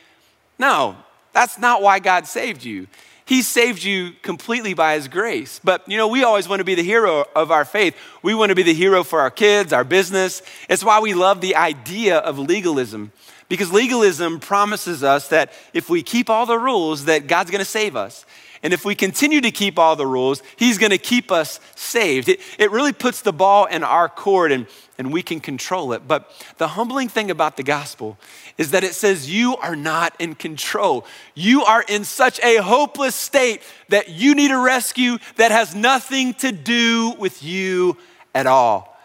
No, 0.58 0.96
that's 1.32 1.58
not 1.58 1.82
why 1.82 2.00
God 2.00 2.26
saved 2.26 2.64
you. 2.64 2.86
He 3.30 3.42
saved 3.42 3.84
you 3.84 4.10
completely 4.22 4.74
by 4.74 4.96
His 4.96 5.06
grace. 5.06 5.60
But 5.62 5.88
you 5.88 5.96
know, 5.96 6.08
we 6.08 6.24
always 6.24 6.48
want 6.48 6.58
to 6.58 6.64
be 6.64 6.74
the 6.74 6.82
hero 6.82 7.24
of 7.36 7.52
our 7.52 7.64
faith. 7.64 7.96
We 8.24 8.34
want 8.34 8.48
to 8.48 8.56
be 8.56 8.64
the 8.64 8.74
hero 8.74 9.04
for 9.04 9.20
our 9.20 9.30
kids, 9.30 9.72
our 9.72 9.84
business. 9.84 10.42
It's 10.68 10.82
why 10.82 10.98
we 10.98 11.14
love 11.14 11.40
the 11.40 11.54
idea 11.54 12.18
of 12.18 12.40
legalism. 12.40 13.12
Because 13.48 13.70
legalism 13.70 14.40
promises 14.40 15.04
us 15.04 15.28
that 15.28 15.52
if 15.72 15.88
we 15.88 16.02
keep 16.02 16.28
all 16.28 16.44
the 16.44 16.58
rules, 16.58 17.04
that 17.04 17.28
God's 17.28 17.52
going 17.52 17.60
to 17.60 17.64
save 17.64 17.94
us. 17.94 18.26
And 18.64 18.72
if 18.72 18.84
we 18.84 18.96
continue 18.96 19.40
to 19.42 19.52
keep 19.52 19.78
all 19.78 19.94
the 19.94 20.08
rules, 20.08 20.42
He's 20.56 20.76
going 20.76 20.90
to 20.90 20.98
keep 20.98 21.30
us 21.30 21.60
saved. 21.76 22.28
It, 22.28 22.40
it 22.58 22.72
really 22.72 22.92
puts 22.92 23.20
the 23.20 23.32
ball 23.32 23.66
in 23.66 23.84
our 23.84 24.08
court 24.08 24.50
and, 24.50 24.66
and 25.00 25.10
we 25.10 25.22
can 25.22 25.40
control 25.40 25.94
it. 25.94 26.06
But 26.06 26.30
the 26.58 26.68
humbling 26.68 27.08
thing 27.08 27.30
about 27.30 27.56
the 27.56 27.62
gospel 27.62 28.18
is 28.58 28.72
that 28.72 28.84
it 28.84 28.92
says 28.92 29.30
you 29.30 29.56
are 29.56 29.74
not 29.74 30.14
in 30.18 30.34
control. 30.34 31.06
You 31.34 31.64
are 31.64 31.82
in 31.88 32.04
such 32.04 32.38
a 32.40 32.56
hopeless 32.56 33.14
state 33.14 33.62
that 33.88 34.10
you 34.10 34.34
need 34.34 34.50
a 34.50 34.58
rescue 34.58 35.16
that 35.36 35.52
has 35.52 35.74
nothing 35.74 36.34
to 36.34 36.52
do 36.52 37.14
with 37.18 37.42
you 37.42 37.96
at 38.34 38.46
all. 38.46 39.00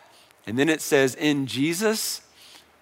And 0.46 0.60
then 0.60 0.68
it 0.68 0.82
says, 0.82 1.16
in 1.16 1.48
Jesus, 1.48 2.20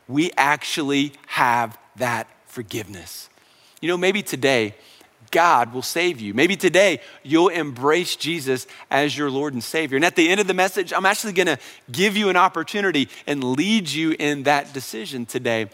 we 0.08 0.32
actually 0.36 1.14
have 1.28 1.78
that 1.98 2.28
forgiveness. 2.48 3.30
You 3.80 3.90
know, 3.90 3.98
maybe 3.98 4.24
today, 4.24 4.74
God 5.34 5.74
will 5.74 5.82
save 5.82 6.22
you. 6.22 6.34
Maybe 6.34 6.56
today 6.56 7.02
you'll 7.24 7.50
embrace 7.50 8.16
Jesus 8.16 8.68
as 8.90 9.18
your 9.18 9.30
Lord 9.30 9.54
and 9.54 9.64
Savior. 9.64 9.96
And 9.98 10.06
at 10.06 10.16
the 10.16 10.30
end 10.30 10.40
of 10.40 10.48
the 10.48 10.54
message, 10.54 10.94
I'm 10.94 11.08
actually 11.08 11.34
going 11.34 11.48
to 11.48 11.58
give 11.92 12.16
you 12.16 12.30
an 12.30 12.38
opportunity 12.38 13.10
and 13.28 13.44
lead 13.44 13.90
you 13.90 14.16
in 14.18 14.44
that 14.44 14.72
decision 14.74 15.26
today. 15.26 15.70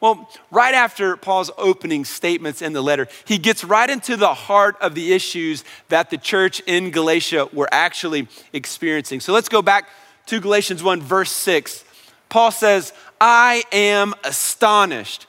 Well, 0.00 0.28
right 0.50 0.74
after 0.74 1.16
Paul's 1.16 1.50
opening 1.56 2.04
statements 2.04 2.60
in 2.60 2.72
the 2.72 2.82
letter, 2.82 3.06
he 3.24 3.38
gets 3.38 3.64
right 3.64 3.88
into 3.88 4.16
the 4.16 4.34
heart 4.34 4.76
of 4.80 4.94
the 4.94 5.12
issues 5.12 5.64
that 5.88 6.10
the 6.10 6.18
church 6.18 6.60
in 6.66 6.90
Galatia 6.90 7.48
were 7.52 7.68
actually 7.70 8.26
experiencing. 8.52 9.20
So 9.20 9.32
let's 9.32 9.48
go 9.48 9.62
back 9.62 9.88
to 10.26 10.40
Galatians 10.40 10.82
1, 10.82 11.00
verse 11.00 11.30
6. 11.30 11.84
Paul 12.28 12.50
says, 12.50 12.92
I 13.20 13.62
am 13.70 14.12
astonished 14.24 15.28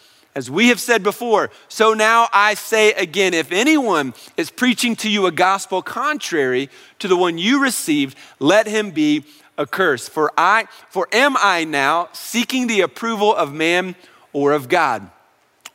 As 0.33 0.49
we 0.49 0.69
have 0.69 0.79
said 0.79 1.03
before, 1.03 1.49
so 1.67 1.93
now 1.93 2.29
I 2.31 2.53
say 2.53 2.93
again 2.93 3.33
if 3.33 3.51
anyone 3.51 4.13
is 4.37 4.49
preaching 4.49 4.95
to 4.97 5.09
you 5.09 5.25
a 5.25 5.31
gospel 5.31 5.81
contrary 5.81 6.69
to 6.99 7.09
the 7.09 7.17
one 7.17 7.37
you 7.37 7.61
received, 7.61 8.17
let 8.39 8.65
him 8.65 8.91
be 8.91 9.25
accursed. 9.59 10.09
For 10.09 10.31
I 10.37 10.67
for 10.89 11.09
am 11.11 11.35
I 11.37 11.65
now 11.65 12.07
seeking 12.13 12.67
the 12.67 12.81
approval 12.81 13.35
of 13.35 13.53
man 13.53 13.95
or 14.31 14.53
of 14.53 14.69
God? 14.69 15.09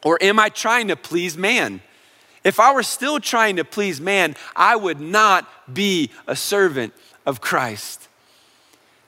Or 0.02 0.22
am 0.22 0.38
I 0.38 0.48
trying 0.48 0.88
to 0.88 0.96
please 0.96 1.36
man? 1.36 1.82
If 2.42 2.60
I 2.60 2.72
were 2.72 2.84
still 2.84 3.20
trying 3.20 3.56
to 3.56 3.64
please 3.64 4.00
man, 4.00 4.36
I 4.54 4.76
would 4.76 5.00
not 5.00 5.48
be 5.72 6.10
a 6.26 6.36
servant 6.36 6.94
of 7.26 7.40
Christ. 7.40 8.08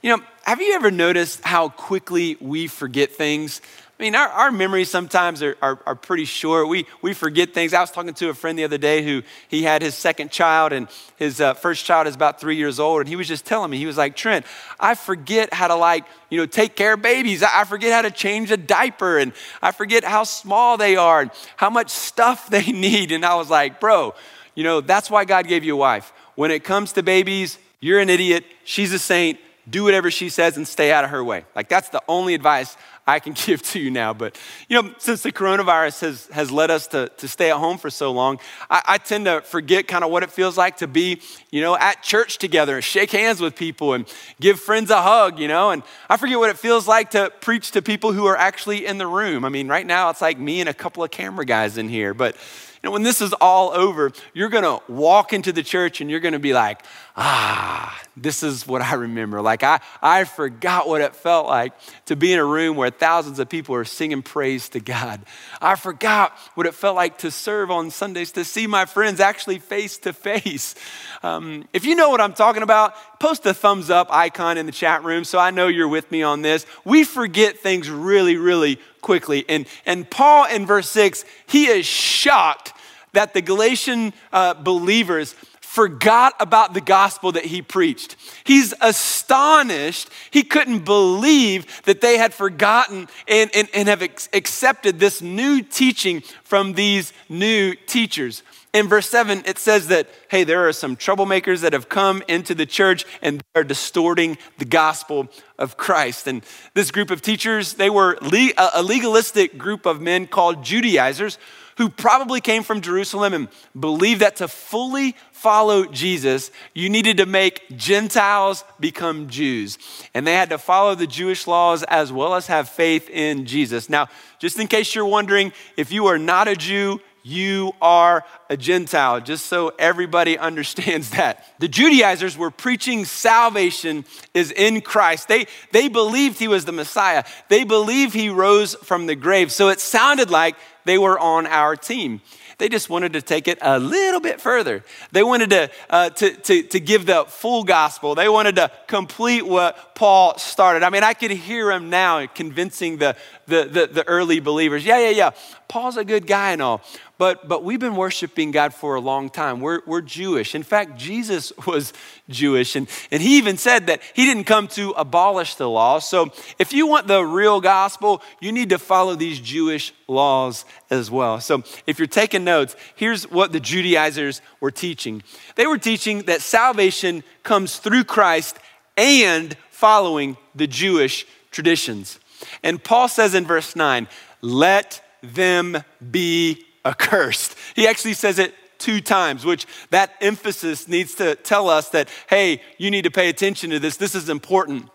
You 0.03 0.17
know, 0.17 0.25
have 0.43 0.61
you 0.61 0.75
ever 0.75 0.91
noticed 0.91 1.45
how 1.45 1.69
quickly 1.69 2.37
we 2.41 2.67
forget 2.67 3.13
things? 3.13 3.61
I 3.99 4.05
mean, 4.05 4.15
our, 4.15 4.29
our 4.29 4.53
memories 4.53 4.89
sometimes 4.89 5.43
are, 5.43 5.57
are, 5.61 5.81
are, 5.85 5.97
pretty 5.97 6.25
short. 6.25 6.69
We, 6.69 6.87
we 7.03 7.15
forget 7.15 7.53
things. 7.53 7.75
I 7.75 7.81
was 7.81 7.91
talking 7.91 8.15
to 8.15 8.29
a 8.29 8.35
friend 8.35 8.57
the 8.57 8.63
other 8.63 8.79
day 8.79 9.03
who 9.03 9.25
he 9.49 9.65
had 9.65 9.83
his 9.83 9.97
second 9.97 10.31
child, 10.31 10.73
and 10.73 10.87
his 11.17 11.41
uh, 11.41 11.55
first 11.55 11.85
child 11.85 12.07
is 12.07 12.15
about 12.15 12.41
three 12.41 12.55
years 12.55 12.79
old. 12.79 13.01
And 13.01 13.09
he 13.09 13.17
was 13.17 13.27
just 13.27 13.45
telling 13.45 13.73
me, 13.73 13.77
he 13.77 13.87
was 13.87 13.97
like, 13.97 14.15
Trent, 14.15 14.47
I 14.79 14.95
forget 14.95 15.53
how 15.53 15.67
to, 15.67 15.75
like, 15.75 16.05
you 16.31 16.39
know, 16.39 16.47
take 16.47 16.77
care 16.77 16.93
of 16.93 17.03
babies. 17.03 17.43
I 17.43 17.65
forget 17.65 17.93
how 17.93 18.03
to 18.03 18.13
change 18.13 18.53
a 18.53 18.57
diaper, 18.57 19.19
and 19.19 19.33
I 19.61 19.73
forget 19.73 20.05
how 20.05 20.23
small 20.23 20.77
they 20.77 20.95
are 20.95 21.23
and 21.23 21.33
how 21.57 21.71
much 21.71 21.91
stuff 21.91 22.49
they 22.49 22.67
need. 22.67 23.11
And 23.11 23.25
I 23.25 23.35
was 23.35 23.51
like, 23.51 23.81
bro, 23.81 24.15
you 24.55 24.63
know, 24.63 24.81
that's 24.81 25.11
why 25.11 25.25
God 25.25 25.49
gave 25.49 25.65
you 25.65 25.75
a 25.75 25.77
wife. 25.77 26.13
When 26.37 26.53
it 26.53 26.63
comes 26.63 26.93
to 26.93 27.03
babies, 27.03 27.59
you're 27.81 27.99
an 27.99 28.11
idiot. 28.11 28.45
She's 28.63 28.93
a 28.93 28.99
saint 29.01 29.41
do 29.71 29.85
whatever 29.85 30.11
she 30.11 30.29
says 30.29 30.57
and 30.57 30.67
stay 30.67 30.93
out 30.93 31.05
of 31.05 31.11
her 31.11 31.23
way. 31.23 31.45
Like, 31.55 31.69
that's 31.69 31.89
the 31.91 32.03
only 32.09 32.35
advice 32.35 32.77
I 33.09 33.21
can 33.21 33.33
give 33.47 33.63
to 33.63 33.81
you 33.81 33.91
now. 33.91 34.13
But, 34.13 34.39
you 34.69 34.81
know, 34.81 34.95
since 34.99 35.23
the 35.23 35.33
coronavirus 35.33 36.01
has, 36.03 36.27
has 36.27 36.53
led 36.53 36.71
us 36.71 36.87
to, 36.89 37.09
to 37.17 37.27
stay 37.27 37.51
at 37.51 37.57
home 37.57 37.79
for 37.79 37.91
so 37.91 38.13
long, 38.13 38.39
I, 38.71 38.83
I 38.87 38.99
tend 38.99 39.25
to 39.25 39.41
forget 39.41 39.89
kind 39.89 40.05
of 40.05 40.11
what 40.11 40.23
it 40.23 40.31
feels 40.31 40.57
like 40.57 40.77
to 40.77 40.87
be, 40.87 41.23
you 41.51 41.63
know, 41.63 41.77
at 41.77 42.03
church 42.03 42.39
together 42.39 42.77
and 42.77 42.85
shake 42.85 43.11
hands 43.11 43.41
with 43.41 43.57
people 43.57 43.95
and 43.95 44.07
give 44.41 44.61
friends 44.61 44.91
a 44.91 45.01
hug, 45.01 45.39
you 45.39 45.49
know. 45.49 45.71
And 45.71 45.83
I 46.09 46.19
forget 46.19 46.39
what 46.39 46.51
it 46.51 46.59
feels 46.59 46.87
like 46.87 47.11
to 47.13 47.33
preach 47.41 47.71
to 47.73 47.83
people 47.83 48.13
who 48.13 48.27
are 48.27 48.37
actually 48.37 48.87
in 48.87 48.99
the 48.99 49.07
room. 49.07 49.45
I 49.45 49.49
mean, 49.49 49.69
right 49.69 49.87
now 49.87 50.11
it's 50.11 50.21
like 50.21 50.39
me 50.39 50.61
and 50.61 50.69
a 50.69 50.75
couple 50.75 51.03
of 51.03 51.11
camera 51.11 51.47
guys 51.47 51.79
in 51.79 51.89
here. 51.89 52.13
But, 52.13 52.37
you 52.83 52.89
know, 52.89 52.93
when 52.93 53.03
this 53.03 53.21
is 53.21 53.33
all 53.35 53.73
over, 53.73 54.13
you're 54.35 54.49
going 54.49 54.63
to 54.63 54.81
walk 54.91 55.33
into 55.33 55.53
the 55.53 55.65
church 55.65 56.01
and 56.01 56.09
you're 56.09 56.21
going 56.21 56.33
to 56.33 56.39
be 56.39 56.53
like, 56.53 56.81
ah, 57.17 58.01
this 58.17 58.45
is 58.45 58.69
what 58.69 58.81
I 58.81 58.95
remember. 58.95 59.43
Like, 59.43 59.65
I, 59.65 59.81
I 60.01 60.23
forgot 60.23 60.87
what 60.87 61.01
it 61.01 61.17
felt 61.17 61.49
like 61.49 61.73
to 62.07 62.15
be 62.15 62.33
in 62.33 62.39
a 62.39 62.45
room 62.45 62.77
where 62.77 62.91
thousands 62.91 63.41
of 63.41 63.49
people 63.49 63.75
are 63.75 63.85
singing 63.85 64.23
praise 64.23 64.69
to 64.71 64.81
God. 64.81 65.21
I 65.61 65.75
forgot 65.75 66.39
what 66.55 66.67
it 66.67 66.75
felt 66.75 66.95
like 66.95 67.19
to 67.19 67.33
serve 67.33 67.73
on 67.73 67.91
Sundays, 67.91 68.31
to 68.33 68.45
see 68.45 68.69
my 68.69 68.85
friends 68.85 69.19
actually 69.19 69.59
face 69.59 69.99
to 69.99 70.13
face. 70.13 70.77
Um, 71.25 71.65
if 71.73 71.85
you 71.85 71.97
know 71.97 72.11
what 72.11 72.21
I'm 72.21 72.33
talking 72.33 72.63
about, 72.63 72.95
post 73.19 73.43
the 73.43 73.55
thumbs 73.55 73.91
up 73.91 74.07
icon 74.13 74.57
in 74.57 74.67
the 74.67 74.73
chat 74.73 75.03
room 75.03 75.25
so 75.25 75.41
I 75.41 75.51
know 75.51 75.67
you're 75.67 75.89
with 75.89 76.13
me 76.13 76.23
on 76.23 76.43
this. 76.43 76.65
We 76.85 77.03
forget 77.03 77.59
things 77.59 77.91
really, 77.91 78.37
really 78.37 78.79
quickly. 79.01 79.45
And, 79.49 79.67
and 79.87 80.09
Paul 80.09 80.47
in 80.47 80.67
verse 80.67 80.89
6, 80.91 81.25
he 81.47 81.67
is 81.67 81.87
shocked 81.87 82.73
that 83.13 83.35
the 83.35 83.43
Galatian 83.43 84.13
uh, 84.33 84.55
believers 84.55 85.35
forgot 85.69 86.35
about 86.41 86.73
the 86.73 86.81
gospel 86.81 87.31
that 87.31 87.45
he 87.45 87.61
preached. 87.61 88.17
He's 88.45 88.73
astonished. 88.81 90.09
He 90.31 90.43
couldn't 90.43 90.87
believe 90.87 91.83
that 91.83 92.01
they 92.01 92.17
had 92.17 92.33
forgotten 92.33 93.07
and, 93.29 93.51
and, 93.55 93.69
and 93.75 93.87
have 93.87 94.01
ex- 94.01 94.31
accepted 94.33 94.99
this 94.99 95.21
new 95.21 95.61
teaching 95.61 96.23
from 96.43 96.73
these 96.73 97.13
new 97.29 97.75
teachers. 97.75 98.43
In 98.73 98.89
verse 98.89 99.11
7, 99.11 99.43
it 99.45 99.59
says 99.59 99.89
that, 99.89 100.09
hey, 100.29 100.45
there 100.45 100.67
are 100.67 100.73
some 100.73 100.97
troublemakers 100.97 101.61
that 101.61 101.75
have 101.75 101.91
come 101.91 102.23
into 102.29 102.55
the 102.55 102.67
church 102.67 103.05
and 103.21 103.43
they're 103.53 103.63
distorting 103.63 104.39
the 104.57 104.65
gospel 104.65 105.29
of 105.59 105.77
Christ. 105.77 106.27
And 106.27 106.43
this 106.73 106.91
group 106.91 107.11
of 107.11 107.21
teachers, 107.21 107.75
they 107.75 107.91
were 107.91 108.17
le- 108.23 108.53
a 108.57 108.83
legalistic 108.83 109.59
group 109.59 109.85
of 109.85 110.01
men 110.01 110.27
called 110.27 110.65
Judaizers 110.65 111.39
who 111.79 111.89
probably 111.89 112.41
came 112.41 112.65
from 112.65 112.81
Jerusalem 112.81 113.33
and 113.33 113.49
believed 113.79 114.21
that 114.21 114.37
to 114.37 114.49
fully 114.49 115.15
follow 115.31 115.85
Jesus, 115.87 116.51
you 116.75 116.91
needed 116.91 117.19
to 117.19 117.27
make 117.27 117.77
Gentiles 117.77 118.65
become 118.81 119.29
Jews. 119.29 119.79
And 120.13 120.27
they 120.27 120.35
had 120.35 120.51
to 120.51 120.59
follow 120.59 120.97
the 120.97 121.07
Jewish 121.07 121.47
laws 121.47 121.85
as 121.85 122.13
well 122.13 122.35
as 122.35 122.49
have 122.49 122.69
faith 122.69 123.09
in 123.09 123.47
Jesus. 123.47 123.89
Now, 123.89 124.09
just 124.41 124.59
in 124.59 124.67
case 124.67 124.93
you're 124.93 125.07
wondering, 125.07 125.53
if 125.77 125.93
you 125.93 126.07
are 126.07 126.19
not 126.19 126.49
a 126.49 126.57
Jew, 126.57 127.01
you 127.23 127.73
are 127.81 128.25
a 128.49 128.57
Gentile, 128.57 129.21
just 129.21 129.47
so 129.47 129.73
everybody 129.79 130.39
understands 130.49 131.11
that. 131.11 131.45
The 131.61 131.69
Judaizers 131.69 132.37
were 132.37 132.51
preaching 132.51 133.05
salvation 133.05 134.05
is 134.35 134.51
in 134.51 134.81
Christ. 134.81 135.29
They, 135.29 135.47
they 135.71 135.89
believed 135.89 136.39
he 136.39 136.49
was 136.49 136.65
the 136.65 136.73
Messiah, 136.73 137.25
they 137.49 137.63
believed 137.63 138.15
he 138.15 138.31
rose 138.31 138.75
from 138.75 139.07
the 139.07 139.15
grave. 139.15 139.53
So 139.53 139.69
it 139.69 139.79
sounded 139.79 140.31
like 140.31 140.57
they 140.89 140.99
were 140.99 141.19
on 141.19 141.47
our 141.47 141.77
team. 141.77 142.21
They 142.57 142.69
just 142.69 142.91
wanted 142.91 143.13
to 143.13 143.23
take 143.23 143.47
it 143.47 143.59
a 143.61 143.79
little 143.79 144.21
bit 144.21 144.41
further. 144.41 144.83
They 145.13 145.23
wanted 145.23 145.51
to, 145.51 145.71
uh, 145.89 146.11
to, 146.11 146.31
to, 146.31 146.63
to 146.63 146.81
give 146.81 147.07
the 147.07 147.25
full 147.25 147.63
gospel. 147.63 148.17
They 148.17 148.29
wanted 148.29 148.57
to 148.57 148.71
complete 148.89 149.47
what 149.47 149.88
Paul 149.99 150.39
started. 150.39 150.85
I 150.85 150.91
mean, 150.91 151.03
I 151.03 151.13
could 151.13 151.33
hear 151.33 151.73
him 151.73 151.91
now 151.91 152.25
convincing 152.29 152.99
the, 152.99 153.17
the, 153.49 153.65
the, 153.65 153.87
the 153.89 154.07
early 154.07 154.39
believers. 154.39 154.85
Yeah, 154.85 155.01
yeah, 155.01 155.11
yeah. 155.11 155.31
Paul's 155.67 155.97
a 155.97 156.05
good 156.05 156.25
guy 156.25 156.53
and 156.53 156.63
all. 156.63 156.83
But, 157.19 157.49
but 157.49 157.65
we've 157.65 157.81
been 157.81 157.97
worshiping 157.97 158.53
God 158.53 158.73
for 158.73 158.95
a 158.95 159.01
long 159.01 159.29
time. 159.29 159.59
We're, 159.59 159.81
we're 159.87 160.03
Jewish. 160.03 160.55
In 160.55 160.63
fact, 160.63 160.97
Jesus 160.99 161.53
was 161.67 161.93
Jewish. 162.29 162.77
And, 162.77 162.89
and 163.11 163.21
he 163.21 163.39
even 163.39 163.57
said 163.57 163.89
that 163.89 164.01
he 164.15 164.25
didn't 164.25 164.45
come 164.45 164.69
to 164.69 164.91
abolish 164.93 165.57
the 165.57 165.69
law. 165.69 165.99
So 165.99 166.31
if 166.61 166.73
you 166.73 166.87
want 166.87 167.09
the 167.09 167.25
real 167.25 167.61
gospel, 167.61 168.23
you 168.41 168.53
need 168.53 168.71
to 168.71 168.79
follow 168.79 169.17
these 169.17 169.41
Jewish 169.41 169.93
laws 170.07 170.65
as 170.91 171.11
well. 171.11 171.41
So 171.41 171.65
if 171.89 171.99
you're 171.99 172.07
taking 172.07 172.45
notes, 172.45 172.77
here's 172.95 173.29
what 173.29 173.51
the 173.51 173.59
Judaizers 173.59 174.43
were 174.61 174.71
teaching 174.71 175.25
they 175.57 175.67
were 175.67 175.77
teaching 175.77 176.23
that 176.23 176.41
salvation 176.41 177.25
comes 177.43 177.79
through 177.79 178.05
Christ 178.05 178.57
and 178.97 179.57
following 179.79 180.37
the 180.57 180.67
Jewish 180.67 181.25
traditions. 181.53 182.19
And 182.65 182.83
Paul 182.83 183.07
says 183.07 183.33
in 183.33 183.47
verse 183.47 183.77
9, 183.77 184.09
let 184.41 185.01
them 185.23 185.85
be 186.11 186.65
accursed. 186.85 187.57
He 187.77 187.87
actually 187.87 188.15
says 188.15 188.41
it 188.41 188.55
two 188.79 189.01
times, 189.01 189.45
which 189.45 189.67
that 189.91 190.13
emphasis 190.21 190.89
needs 190.89 191.15
to 191.17 191.37
tell 191.37 191.71
us 191.71 191.91
that, 191.91 192.09
hey, 192.29 192.61
you 192.77 192.91
need 192.91 193.05
to 193.05 193.11
pay 193.13 193.29
attention 193.29 193.71
to 193.71 193.79
this. 193.79 193.97
This 193.97 194.17
is 194.17 194.29
important. 194.29 194.89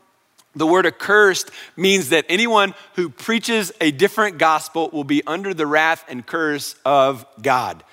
The 0.54 0.68
word 0.68 0.86
accursed 0.86 1.50
means 1.78 2.10
that 2.10 2.26
anyone 2.28 2.76
who 2.96 3.08
preaches 3.08 3.72
a 3.80 3.92
different 3.92 4.38
gospel 4.38 4.90
will 4.92 5.06
be 5.06 5.24
under 5.26 5.54
the 5.54 5.66
wrath 5.66 6.04
and 6.10 6.26
curse 6.26 6.76
of 6.84 7.26
God. 7.42 7.86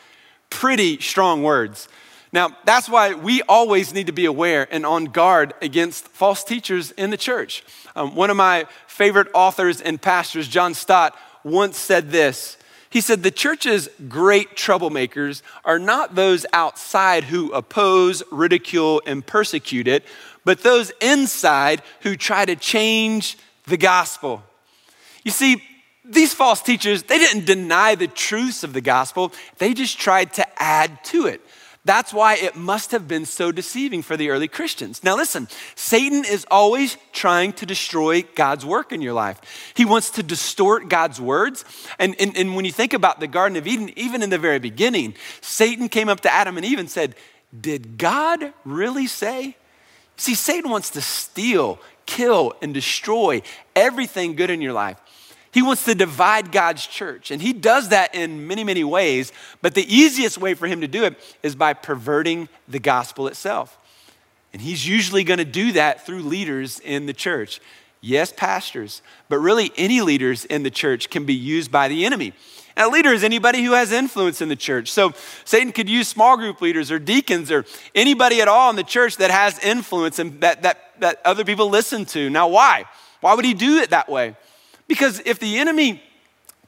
Pretty 0.50 1.00
strong 1.00 1.44
words. 1.44 1.88
Now, 2.32 2.56
that's 2.64 2.88
why 2.88 3.14
we 3.14 3.42
always 3.42 3.92
need 3.92 4.06
to 4.06 4.12
be 4.12 4.24
aware 4.24 4.68
and 4.70 4.86
on 4.86 5.06
guard 5.06 5.54
against 5.60 6.06
false 6.08 6.44
teachers 6.44 6.92
in 6.92 7.10
the 7.10 7.16
church. 7.16 7.64
Um, 7.96 8.14
one 8.14 8.30
of 8.30 8.36
my 8.36 8.66
favorite 8.86 9.28
authors 9.34 9.80
and 9.80 10.00
pastors, 10.00 10.46
John 10.46 10.74
Stott, 10.74 11.16
once 11.42 11.76
said 11.76 12.10
this 12.10 12.56
he 12.90 13.00
said, 13.00 13.22
The 13.22 13.30
church's 13.30 13.88
great 14.08 14.56
troublemakers 14.56 15.42
are 15.64 15.78
not 15.78 16.16
those 16.16 16.44
outside 16.52 17.24
who 17.24 17.52
oppose, 17.52 18.22
ridicule, 18.32 19.00
and 19.06 19.24
persecute 19.24 19.86
it, 19.86 20.04
but 20.44 20.62
those 20.62 20.90
inside 21.00 21.82
who 22.00 22.16
try 22.16 22.44
to 22.44 22.56
change 22.56 23.38
the 23.66 23.76
gospel. 23.76 24.42
You 25.22 25.30
see, 25.30 25.62
these 26.04 26.34
false 26.34 26.60
teachers, 26.60 27.04
they 27.04 27.18
didn't 27.18 27.46
deny 27.46 27.94
the 27.94 28.08
truths 28.08 28.64
of 28.64 28.72
the 28.72 28.80
gospel, 28.80 29.32
they 29.58 29.72
just 29.72 29.98
tried 29.98 30.32
to 30.34 30.62
add 30.62 31.04
to 31.04 31.26
it. 31.26 31.40
That's 31.84 32.12
why 32.12 32.34
it 32.34 32.56
must 32.56 32.90
have 32.90 33.08
been 33.08 33.24
so 33.24 33.50
deceiving 33.50 34.02
for 34.02 34.14
the 34.14 34.28
early 34.28 34.48
Christians. 34.48 35.02
Now, 35.02 35.16
listen, 35.16 35.48
Satan 35.74 36.26
is 36.26 36.46
always 36.50 36.98
trying 37.12 37.54
to 37.54 37.64
destroy 37.64 38.22
God's 38.34 38.66
work 38.66 38.92
in 38.92 39.00
your 39.00 39.14
life. 39.14 39.40
He 39.74 39.86
wants 39.86 40.10
to 40.10 40.22
distort 40.22 40.90
God's 40.90 41.18
words. 41.18 41.64
And, 41.98 42.14
and, 42.20 42.36
and 42.36 42.54
when 42.54 42.66
you 42.66 42.72
think 42.72 42.92
about 42.92 43.18
the 43.18 43.26
Garden 43.26 43.56
of 43.56 43.66
Eden, 43.66 43.90
even 43.96 44.22
in 44.22 44.28
the 44.28 44.36
very 44.36 44.58
beginning, 44.58 45.14
Satan 45.40 45.88
came 45.88 46.10
up 46.10 46.20
to 46.20 46.32
Adam 46.32 46.58
and 46.58 46.66
Eve 46.66 46.78
and 46.78 46.90
said, 46.90 47.14
Did 47.58 47.96
God 47.96 48.52
really 48.66 49.06
say? 49.06 49.56
See, 50.18 50.34
Satan 50.34 50.70
wants 50.70 50.90
to 50.90 51.00
steal, 51.00 51.78
kill, 52.04 52.52
and 52.60 52.74
destroy 52.74 53.40
everything 53.74 54.36
good 54.36 54.50
in 54.50 54.60
your 54.60 54.74
life. 54.74 54.98
He 55.52 55.62
wants 55.62 55.84
to 55.84 55.94
divide 55.94 56.52
God's 56.52 56.86
church. 56.86 57.30
And 57.30 57.42
he 57.42 57.52
does 57.52 57.88
that 57.88 58.14
in 58.14 58.46
many, 58.46 58.62
many 58.62 58.84
ways. 58.84 59.32
But 59.62 59.74
the 59.74 59.94
easiest 59.94 60.38
way 60.38 60.54
for 60.54 60.66
him 60.66 60.80
to 60.80 60.88
do 60.88 61.04
it 61.04 61.18
is 61.42 61.56
by 61.56 61.72
perverting 61.72 62.48
the 62.68 62.78
gospel 62.78 63.26
itself. 63.26 63.76
And 64.52 64.62
he's 64.62 64.86
usually 64.86 65.24
going 65.24 65.38
to 65.38 65.44
do 65.44 65.72
that 65.72 66.06
through 66.06 66.22
leaders 66.22 66.80
in 66.80 67.06
the 67.06 67.12
church. 67.12 67.60
Yes, 68.00 68.32
pastors, 68.34 69.02
but 69.28 69.38
really 69.38 69.72
any 69.76 70.00
leaders 70.00 70.44
in 70.44 70.62
the 70.62 70.70
church 70.70 71.10
can 71.10 71.24
be 71.26 71.34
used 71.34 71.70
by 71.70 71.88
the 71.88 72.06
enemy. 72.06 72.32
A 72.76 72.88
leader 72.88 73.12
is 73.12 73.22
anybody 73.24 73.62
who 73.62 73.72
has 73.72 73.92
influence 73.92 74.40
in 74.40 74.48
the 74.48 74.56
church. 74.56 74.90
So 74.90 75.12
Satan 75.44 75.72
could 75.72 75.88
use 75.88 76.08
small 76.08 76.36
group 76.36 76.62
leaders 76.62 76.90
or 76.90 76.98
deacons 76.98 77.50
or 77.50 77.66
anybody 77.94 78.40
at 78.40 78.48
all 78.48 78.70
in 78.70 78.76
the 78.76 78.84
church 78.84 79.16
that 79.18 79.30
has 79.30 79.58
influence 79.58 80.18
and 80.18 80.40
that, 80.40 80.62
that, 80.62 80.92
that 81.00 81.20
other 81.24 81.44
people 81.44 81.68
listen 81.68 82.06
to. 82.06 82.30
Now, 82.30 82.48
why? 82.48 82.84
Why 83.20 83.34
would 83.34 83.44
he 83.44 83.52
do 83.52 83.78
it 83.78 83.90
that 83.90 84.08
way? 84.08 84.34
Because 84.90 85.22
if 85.24 85.38
the 85.38 85.58
enemy 85.58 86.02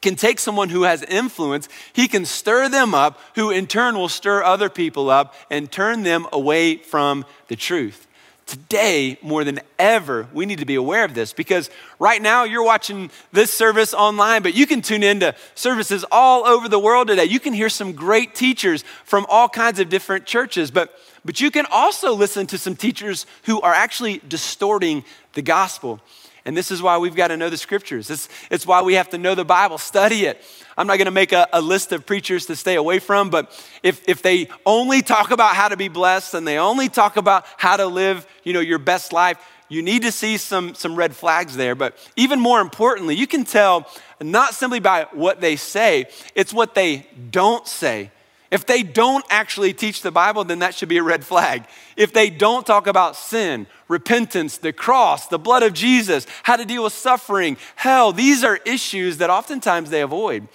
can 0.01 0.15
take 0.15 0.39
someone 0.39 0.69
who 0.69 0.85
has 0.85 1.03
influence, 1.03 1.69
he 1.93 2.07
can 2.07 2.25
stir 2.25 2.69
them 2.69 2.95
up, 2.95 3.19
who 3.35 3.51
in 3.51 3.67
turn 3.67 3.97
will 3.97 4.09
stir 4.09 4.45
other 4.45 4.69
people 4.69 5.11
up 5.11 5.35
and 5.51 5.73
turn 5.73 6.05
them 6.05 6.29
away 6.33 6.77
from 6.77 7.25
the 7.49 7.57
truth. 7.57 8.07
Today, 8.47 9.19
more 9.23 9.43
than 9.43 9.59
ever, 9.77 10.29
we 10.33 10.47
need 10.47 10.61
to 10.61 10.65
be 10.65 10.77
aware 10.77 11.05
of 11.05 11.15
this 11.15 11.33
because 11.33 11.69
right 11.99 12.23
now 12.23 12.45
you're 12.45 12.63
watching 12.63 13.11
this 13.33 13.51
service 13.51 13.93
online, 13.93 14.43
but 14.43 14.55
you 14.55 14.69
can 14.69 14.83
tune 14.83 15.03
into 15.03 15.35
services 15.57 16.05
all 16.13 16.47
over 16.47 16.69
the 16.69 16.79
world 16.79 17.09
today. 17.09 17.25
You 17.25 17.41
can 17.41 17.53
hear 17.53 17.69
some 17.69 17.93
great 17.93 18.37
teachers 18.37 18.85
from 19.03 19.27
all 19.29 19.49
kinds 19.49 19.81
of 19.81 19.89
different 19.89 20.27
churches, 20.27 20.71
but, 20.71 20.97
but 21.25 21.41
you 21.41 21.51
can 21.51 21.67
also 21.73 22.15
listen 22.15 22.47
to 22.47 22.59
some 22.59 22.77
teachers 22.77 23.27
who 23.47 23.61
are 23.63 23.75
actually 23.75 24.23
distorting 24.29 25.03
the 25.33 25.43
gospel. 25.43 26.01
And 26.45 26.57
this 26.57 26.71
is 26.71 26.83
why 26.83 26.99
we've 26.99 27.15
got 27.15 27.29
to 27.29 27.37
know 27.37 27.51
the 27.51 27.57
scriptures. 27.57 28.11
It's, 28.11 28.29
it's 28.51 28.67
why 28.67 28.83
we 28.83 28.95
have 28.95 29.11
to 29.11 29.19
know 29.19 29.35
the 29.35 29.45
Bible, 29.45 29.79
study 29.79 30.25
it. 30.25 30.43
I'm 30.77 30.87
not 30.87 30.97
going 30.97 31.07
to 31.07 31.13
make 31.13 31.33
a, 31.33 31.49
a, 31.53 31.61
list 31.61 31.93
of 31.93 32.05
preachers 32.05 32.47
to 32.47 32.57
stay 32.57 32.75
away 32.75 32.99
from, 32.99 33.31
but 33.31 33.53
if, 33.83 34.09
if 34.09 34.23
they 34.23 34.49
only 34.67 35.03
talk 35.03 35.31
about 35.31 35.55
how 35.55 35.69
to 35.69 35.77
be 35.77 35.89
blessed 35.89 36.35
and 36.35 36.47
they 36.47 36.59
only 36.59 36.89
talk 36.89 37.17
about 37.17 37.45
how 37.57 37.77
to 37.77 37.87
live, 37.87 38.27
you 38.43 38.53
know, 38.53 38.61
your 38.61 38.79
best 38.79 39.13
life, 39.13 39.39
you 39.69 39.83
need 39.83 40.03
to 40.03 40.13
see 40.13 40.37
some, 40.37 40.75
some 40.75 40.97
red 40.97 41.15
flags 41.15 41.57
there. 41.57 41.75
But 41.75 41.97
even 42.17 42.41
more 42.41 42.61
importantly, 42.61 43.15
you 43.15 43.27
can 43.27 43.45
tell 43.45 43.89
not 44.21 44.55
simply 44.55 44.81
by 44.81 45.07
what 45.13 45.41
they 45.41 45.57
say, 45.57 46.07
it's 46.35 46.53
what 46.53 46.75
they 46.75 47.07
don't 47.31 47.67
say 47.67 48.11
if 48.53 48.67
they 48.67 48.83
don't 48.83 49.25
actually 49.31 49.73
teach 49.73 50.03
the 50.03 50.11
Bible, 50.11 50.45
then 50.45 50.59
that 50.59 50.75
should 50.75 50.91
be 50.91 50.99
a 50.99 51.03
red 51.03 51.25
flag. 51.25 51.65
If 51.97 52.13
they 52.13 52.29
don't 52.29 52.67
talk 52.67 52.87
about 52.87 53.17
sin, 53.17 53.67
repentance, 53.89 54.59
the 54.59 54.75
cross, 54.75 55.27
the 55.27 55.39
blood 55.39 55.63
of 55.63 55.73
Jesus, 55.73 56.27
how 56.43 56.57
to 56.57 56.67
deal 56.67 56.85
with 56.85 56.93
suffering, 56.93 57.57
hell, 57.77 58.13
these 58.13 58.45
are 58.45 58.61
issues 58.67 59.17
that 59.17 59.31
oftentimes 59.31 59.89
they 59.89 60.03
avoid. 60.03 60.49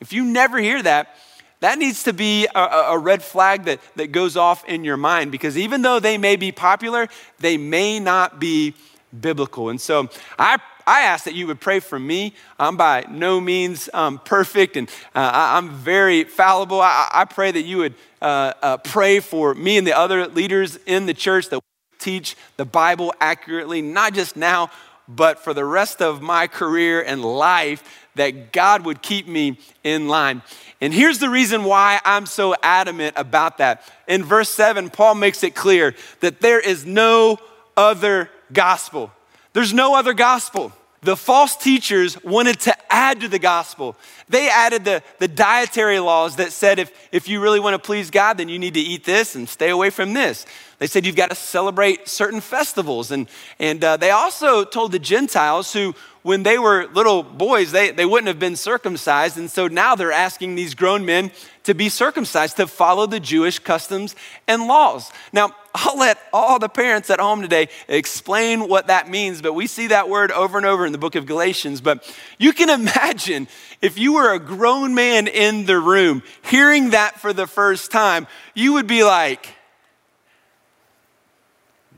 If 0.00 0.14
you 0.14 0.24
never 0.24 0.58
hear 0.58 0.82
that, 0.82 1.14
that 1.60 1.78
needs 1.78 2.04
to 2.04 2.14
be 2.14 2.48
a, 2.54 2.58
a, 2.58 2.98
red 2.98 3.22
flag 3.22 3.64
that, 3.64 3.80
that 3.96 4.12
goes 4.12 4.34
off 4.34 4.64
in 4.64 4.82
your 4.82 4.96
mind 4.96 5.30
because 5.30 5.58
even 5.58 5.82
though 5.82 6.00
they 6.00 6.16
may 6.16 6.36
be 6.36 6.52
popular, 6.52 7.06
they 7.38 7.58
may 7.58 8.00
not 8.00 8.40
be 8.40 8.74
biblical. 9.20 9.68
And 9.68 9.80
so 9.80 10.08
I 10.38 10.58
I 10.86 11.02
ask 11.02 11.24
that 11.24 11.34
you 11.34 11.46
would 11.46 11.60
pray 11.60 11.80
for 11.80 11.98
me. 11.98 12.34
I'm 12.58 12.76
by 12.76 13.04
no 13.10 13.40
means 13.40 13.88
um, 13.92 14.18
perfect 14.18 14.76
and 14.76 14.88
uh, 15.14 15.30
I, 15.32 15.58
am 15.58 15.70
very 15.70 16.24
fallible. 16.24 16.80
I, 16.80 17.08
I, 17.12 17.24
pray 17.24 17.50
that 17.50 17.62
you 17.62 17.78
would 17.78 17.94
uh, 18.20 18.52
uh, 18.62 18.76
pray 18.78 19.20
for 19.20 19.54
me 19.54 19.78
and 19.78 19.86
the 19.86 19.96
other 19.96 20.26
leaders 20.26 20.78
in 20.86 21.06
the 21.06 21.14
church 21.14 21.48
that 21.50 21.60
teach 21.98 22.36
the 22.56 22.64
Bible 22.64 23.14
accurately, 23.20 23.80
not 23.80 24.14
just 24.14 24.36
now, 24.36 24.70
but 25.08 25.38
for 25.38 25.54
the 25.54 25.64
rest 25.64 26.02
of 26.02 26.20
my 26.20 26.46
career 26.46 27.02
and 27.02 27.24
life, 27.24 28.08
that 28.14 28.52
God 28.52 28.84
would 28.84 29.02
keep 29.02 29.26
me 29.26 29.58
in 29.82 30.08
line. 30.08 30.42
And 30.80 30.92
here's 30.92 31.18
the 31.18 31.30
reason 31.30 31.64
why 31.64 32.00
I'm 32.04 32.26
so 32.26 32.54
adamant 32.62 33.14
about 33.16 33.58
that. 33.58 33.82
In 34.06 34.24
verse 34.24 34.50
7, 34.50 34.90
Paul 34.90 35.14
makes 35.14 35.42
it 35.42 35.54
clear 35.54 35.94
that 36.20 36.40
there 36.40 36.60
is 36.60 36.84
no 36.84 37.38
other 37.76 38.28
gospel. 38.52 39.12
There's 39.52 39.72
no 39.72 39.94
other 39.94 40.14
gospel. 40.14 40.72
The 41.02 41.16
false 41.16 41.56
teachers 41.56 42.22
wanted 42.22 42.60
to 42.60 42.76
add 42.88 43.22
to 43.22 43.28
the 43.28 43.40
gospel. 43.40 43.96
They 44.28 44.48
added 44.48 44.84
the, 44.84 45.02
the 45.18 45.26
dietary 45.26 45.98
laws 45.98 46.36
that 46.36 46.52
said 46.52 46.78
if, 46.78 46.92
if 47.10 47.28
you 47.28 47.40
really 47.40 47.58
want 47.58 47.74
to 47.74 47.84
please 47.84 48.08
God, 48.08 48.38
then 48.38 48.48
you 48.48 48.58
need 48.58 48.74
to 48.74 48.80
eat 48.80 49.04
this 49.04 49.34
and 49.34 49.48
stay 49.48 49.70
away 49.70 49.90
from 49.90 50.12
this. 50.12 50.46
They 50.78 50.86
said 50.86 51.04
you've 51.04 51.16
got 51.16 51.30
to 51.30 51.34
celebrate 51.34 52.06
certain 52.06 52.40
festivals. 52.40 53.10
And, 53.10 53.28
and 53.58 53.82
uh, 53.82 53.96
they 53.96 54.10
also 54.10 54.64
told 54.64 54.92
the 54.92 55.00
Gentiles 55.00 55.72
who 55.72 55.96
when 56.22 56.44
they 56.44 56.56
were 56.56 56.86
little 56.94 57.24
boys, 57.24 57.72
they, 57.72 57.90
they 57.90 58.06
wouldn't 58.06 58.28
have 58.28 58.38
been 58.38 58.54
circumcised. 58.54 59.36
And 59.36 59.50
so 59.50 59.66
now 59.66 59.96
they're 59.96 60.12
asking 60.12 60.54
these 60.54 60.74
grown 60.74 61.04
men 61.04 61.32
to 61.64 61.74
be 61.74 61.88
circumcised, 61.88 62.56
to 62.56 62.66
follow 62.66 63.06
the 63.06 63.20
Jewish 63.20 63.58
customs 63.58 64.16
and 64.48 64.66
laws. 64.66 65.10
Now, 65.32 65.54
I'll 65.74 65.98
let 65.98 66.18
all 66.32 66.58
the 66.58 66.68
parents 66.68 67.08
at 67.10 67.20
home 67.20 67.42
today 67.42 67.68
explain 67.88 68.68
what 68.68 68.88
that 68.88 69.08
means, 69.08 69.40
but 69.40 69.54
we 69.54 69.66
see 69.66 69.86
that 69.88 70.08
word 70.08 70.30
over 70.30 70.58
and 70.58 70.66
over 70.66 70.84
in 70.84 70.92
the 70.92 70.98
book 70.98 71.14
of 71.14 71.26
Galatians. 71.26 71.80
But 71.80 72.04
you 72.38 72.52
can 72.52 72.68
imagine 72.68 73.48
if 73.80 73.98
you 73.98 74.14
were 74.14 74.32
a 74.34 74.38
grown 74.38 74.94
man 74.94 75.26
in 75.26 75.66
the 75.66 75.78
room 75.78 76.22
hearing 76.42 76.90
that 76.90 77.20
for 77.20 77.32
the 77.32 77.46
first 77.46 77.90
time, 77.90 78.26
you 78.54 78.74
would 78.74 78.86
be 78.86 79.04
like, 79.04 79.48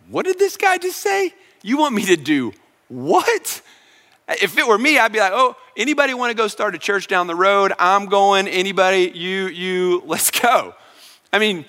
What 0.08 0.24
did 0.24 0.38
this 0.38 0.56
guy 0.56 0.78
just 0.78 0.98
say? 0.98 1.34
You 1.62 1.78
want 1.78 1.94
me 1.94 2.04
to 2.06 2.16
do 2.16 2.52
what? 2.88 3.62
If 4.28 4.56
it 4.56 4.66
were 4.66 4.78
me, 4.78 4.98
I'd 4.98 5.12
be 5.12 5.18
like, 5.18 5.32
oh, 5.34 5.56
anybody 5.76 6.14
want 6.14 6.30
to 6.30 6.36
go 6.36 6.48
start 6.48 6.74
a 6.74 6.78
church 6.78 7.06
down 7.06 7.26
the 7.26 7.34
road? 7.34 7.72
I'm 7.78 8.06
going. 8.06 8.48
Anybody? 8.48 9.12
You, 9.14 9.46
you, 9.48 10.02
let's 10.06 10.30
go. 10.30 10.74
I 11.32 11.38
mean, 11.38 11.64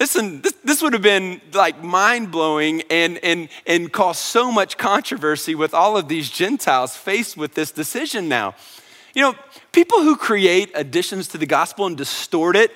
listen, 0.00 0.40
this, 0.40 0.54
this 0.64 0.82
would 0.82 0.92
have 0.92 1.02
been 1.02 1.40
like 1.52 1.82
mind 1.82 2.30
blowing 2.30 2.82
and, 2.90 3.18
and, 3.18 3.48
and 3.66 3.92
caused 3.92 4.20
so 4.20 4.50
much 4.50 4.76
controversy 4.76 5.54
with 5.54 5.74
all 5.74 5.96
of 5.96 6.08
these 6.08 6.30
Gentiles 6.30 6.96
faced 6.96 7.36
with 7.36 7.54
this 7.54 7.70
decision 7.70 8.28
now. 8.28 8.54
You 9.14 9.22
know, 9.22 9.34
people 9.72 10.02
who 10.02 10.16
create 10.16 10.72
additions 10.74 11.28
to 11.28 11.38
the 11.38 11.46
gospel 11.46 11.86
and 11.86 11.96
distort 11.96 12.56
it, 12.56 12.72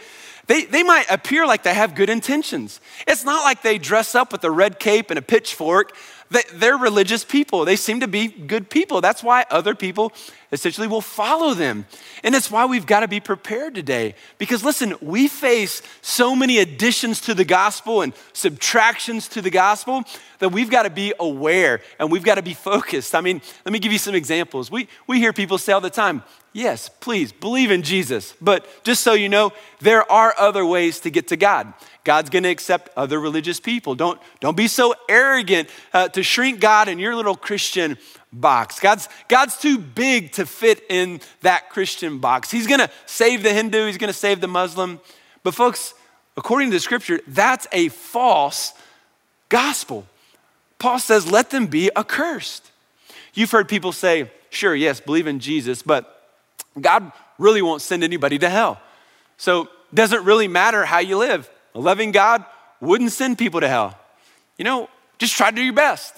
they, 0.47 0.65
they 0.65 0.83
might 0.83 1.05
appear 1.11 1.47
like 1.47 1.63
they 1.63 1.75
have 1.75 1.95
good 1.95 2.09
intentions. 2.09 2.81
It's 3.07 3.25
not 3.25 3.45
like 3.45 3.63
they 3.63 3.77
dress 3.77 4.15
up 4.15 4.33
with 4.33 4.43
a 4.45 4.51
red 4.51 4.79
cape 4.79 5.11
and 5.11 5.19
a 5.19 5.23
pitchfork. 5.23 5.95
They're 6.31 6.77
religious 6.77 7.25
people. 7.25 7.65
They 7.65 7.77
seem 7.77 8.01
to 8.01 8.09
be 8.09 8.29
good 8.29 8.69
people. 8.69 9.01
That's 9.01 9.23
why 9.23 9.47
other 9.51 9.75
people 9.75 10.13
essentially 10.53 10.87
will 10.87 11.01
follow 11.01 11.55
them. 11.55 11.87
And 12.23 12.35
it's 12.35 12.51
why 12.51 12.67
we've 12.67 12.87
got 12.87 13.01
to 13.01 13.09
be 13.09 13.21
prepared 13.21 13.75
today. 13.75 14.15
Because 14.37 14.65
listen, 14.65 14.95
we 15.01 15.29
face 15.29 15.83
so 16.03 16.37
many 16.37 16.59
additions 16.59 17.21
to 17.23 17.35
the 17.35 17.45
gospel 17.45 18.03
and 18.03 18.13
subtractions 18.33 19.29
to 19.29 19.43
the 19.43 19.51
gospel 19.51 20.05
that 20.39 20.51
we've 20.51 20.71
got 20.71 20.83
to 20.83 20.91
be 20.91 21.13
aware 21.19 21.81
and 21.99 22.11
we've 22.11 22.25
got 22.25 22.37
to 22.37 22.43
be 22.43 22.55
focused. 22.55 23.15
I 23.15 23.21
mean, 23.21 23.41
let 23.65 23.73
me 23.73 23.79
give 23.79 23.93
you 23.93 23.99
some 23.99 24.15
examples. 24.15 24.71
We, 24.71 24.89
we 25.07 25.19
hear 25.19 25.33
people 25.33 25.59
say 25.59 25.73
all 25.73 25.81
the 25.81 25.91
time, 25.91 26.23
yes, 26.53 26.89
please 26.89 27.33
believe 27.33 27.71
in 27.71 27.83
Jesus. 27.83 28.35
But 28.41 28.67
just 28.85 29.03
so 29.03 29.15
you 29.15 29.29
know, 29.29 29.53
there 29.81 30.11
are 30.11 30.35
other 30.39 30.65
ways 30.65 31.01
to 31.01 31.11
get 31.11 31.29
to 31.29 31.37
God. 31.37 31.73
God's 32.09 32.31
going 32.31 32.45
to 32.45 32.49
accept 32.49 32.89
other 32.97 33.21
religious 33.21 33.61
people. 33.61 33.95
Don't, 33.95 34.19
don't 34.41 34.57
be 34.57 34.67
so 34.67 34.95
arrogant 35.11 35.69
uh, 35.93 36.09
to 36.09 36.23
shrink 36.23 36.59
God 36.59 36.89
in 36.89 36.99
your 36.99 37.15
little 37.15 37.37
Christian 37.37 37.99
box. 38.33 38.81
God's, 38.81 39.11
God's 39.29 39.59
too 39.59 39.77
big 39.77 40.33
to 40.33 40.47
fit 40.47 40.83
in 40.89 41.21
that 41.43 41.69
Christian 41.69 42.19
box. 42.19 42.51
He's 42.51 42.67
going 42.67 42.81
to 42.81 42.89
save 43.05 43.43
the 43.43 43.53
Hindu, 43.53 43.85
he's 43.85 43.99
going 43.99 44.09
to 44.11 44.19
save 44.19 44.41
the 44.41 44.49
Muslim. 44.49 45.03
But, 45.43 45.55
folks, 45.55 45.93
according 46.35 46.71
to 46.71 46.77
the 46.77 46.81
scripture, 46.81 47.21
that's 47.29 47.67
a 47.73 47.89
false 47.89 48.73
gospel. 49.51 50.07
Paul 50.79 51.01
says, 51.01 51.31
let 51.31 51.51
them 51.51 51.67
be 51.67 51.91
accursed. 51.95 52.71
You've 53.35 53.51
heard 53.51 53.69
people 53.69 53.93
say, 53.93 54.31
sure, 54.49 54.75
yes, 54.75 54.99
believe 54.99 55.27
in 55.27 55.41
Jesus, 55.41 55.83
but 55.83 56.27
God 56.81 57.13
really 57.37 57.61
won't 57.61 57.83
send 57.83 58.03
anybody 58.03 58.39
to 58.39 58.49
hell. 58.49 58.81
So, 59.37 59.69
doesn't 59.93 60.25
really 60.25 60.49
matter 60.49 60.87
how 60.87 61.01
you 61.01 61.19
live. 61.19 61.51
A 61.79 61.81
loving 61.81 62.11
God 62.11 62.45
wouldn't 62.81 63.13
send 63.13 63.39
people 63.39 63.61
to 63.61 63.69
hell. 63.69 63.97
You 64.57 64.65
know, 64.65 64.91
just 65.19 65.37
try 65.37 65.51
to 65.51 65.55
do 65.55 65.63
your 65.63 65.73
best. 65.73 66.13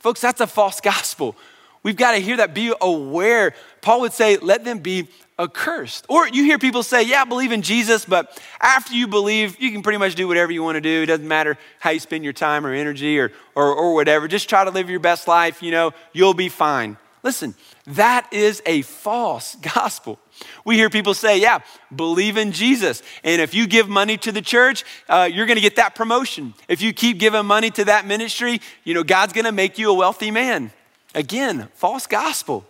Folks, 0.00 0.20
that's 0.20 0.42
a 0.42 0.46
false 0.46 0.82
gospel. 0.82 1.34
We've 1.82 1.96
got 1.96 2.12
to 2.12 2.18
hear 2.18 2.36
that, 2.36 2.52
be 2.52 2.74
aware. 2.78 3.54
Paul 3.80 4.02
would 4.02 4.12
say, 4.12 4.36
let 4.36 4.66
them 4.66 4.80
be 4.80 5.08
accursed. 5.38 6.04
Or 6.10 6.28
you 6.28 6.44
hear 6.44 6.58
people 6.58 6.82
say, 6.82 7.04
yeah, 7.04 7.24
believe 7.24 7.52
in 7.52 7.62
Jesus, 7.62 8.04
but 8.04 8.38
after 8.60 8.94
you 8.94 9.08
believe, 9.08 9.58
you 9.58 9.72
can 9.72 9.80
pretty 9.80 9.98
much 9.98 10.14
do 10.14 10.28
whatever 10.28 10.52
you 10.52 10.62
want 10.62 10.76
to 10.76 10.82
do. 10.82 11.04
It 11.04 11.06
doesn't 11.06 11.26
matter 11.26 11.56
how 11.78 11.88
you 11.88 12.00
spend 12.00 12.22
your 12.22 12.34
time 12.34 12.66
or 12.66 12.74
energy 12.74 13.18
or, 13.18 13.32
or, 13.54 13.72
or 13.72 13.94
whatever. 13.94 14.28
Just 14.28 14.46
try 14.46 14.62
to 14.62 14.70
live 14.70 14.90
your 14.90 15.00
best 15.00 15.26
life, 15.26 15.62
you 15.62 15.70
know, 15.70 15.92
you'll 16.12 16.34
be 16.34 16.50
fine. 16.50 16.98
Listen, 17.22 17.54
that 17.86 18.32
is 18.32 18.62
a 18.64 18.82
false 18.82 19.56
gospel. 19.56 20.18
We 20.64 20.76
hear 20.76 20.90
people 20.90 21.14
say, 21.14 21.40
yeah, 21.40 21.60
believe 21.94 22.36
in 22.36 22.52
Jesus. 22.52 23.02
And 23.24 23.42
if 23.42 23.54
you 23.54 23.66
give 23.66 23.88
money 23.88 24.16
to 24.18 24.30
the 24.30 24.42
church, 24.42 24.84
uh, 25.08 25.28
you're 25.30 25.46
going 25.46 25.56
to 25.56 25.62
get 25.62 25.76
that 25.76 25.94
promotion. 25.94 26.54
If 26.68 26.80
you 26.80 26.92
keep 26.92 27.18
giving 27.18 27.46
money 27.46 27.70
to 27.70 27.84
that 27.86 28.06
ministry, 28.06 28.60
you 28.84 28.94
know, 28.94 29.02
God's 29.02 29.32
going 29.32 29.46
to 29.46 29.52
make 29.52 29.78
you 29.78 29.90
a 29.90 29.94
wealthy 29.94 30.30
man. 30.30 30.70
Again, 31.14 31.68
false 31.74 32.06
gospel. 32.06 32.66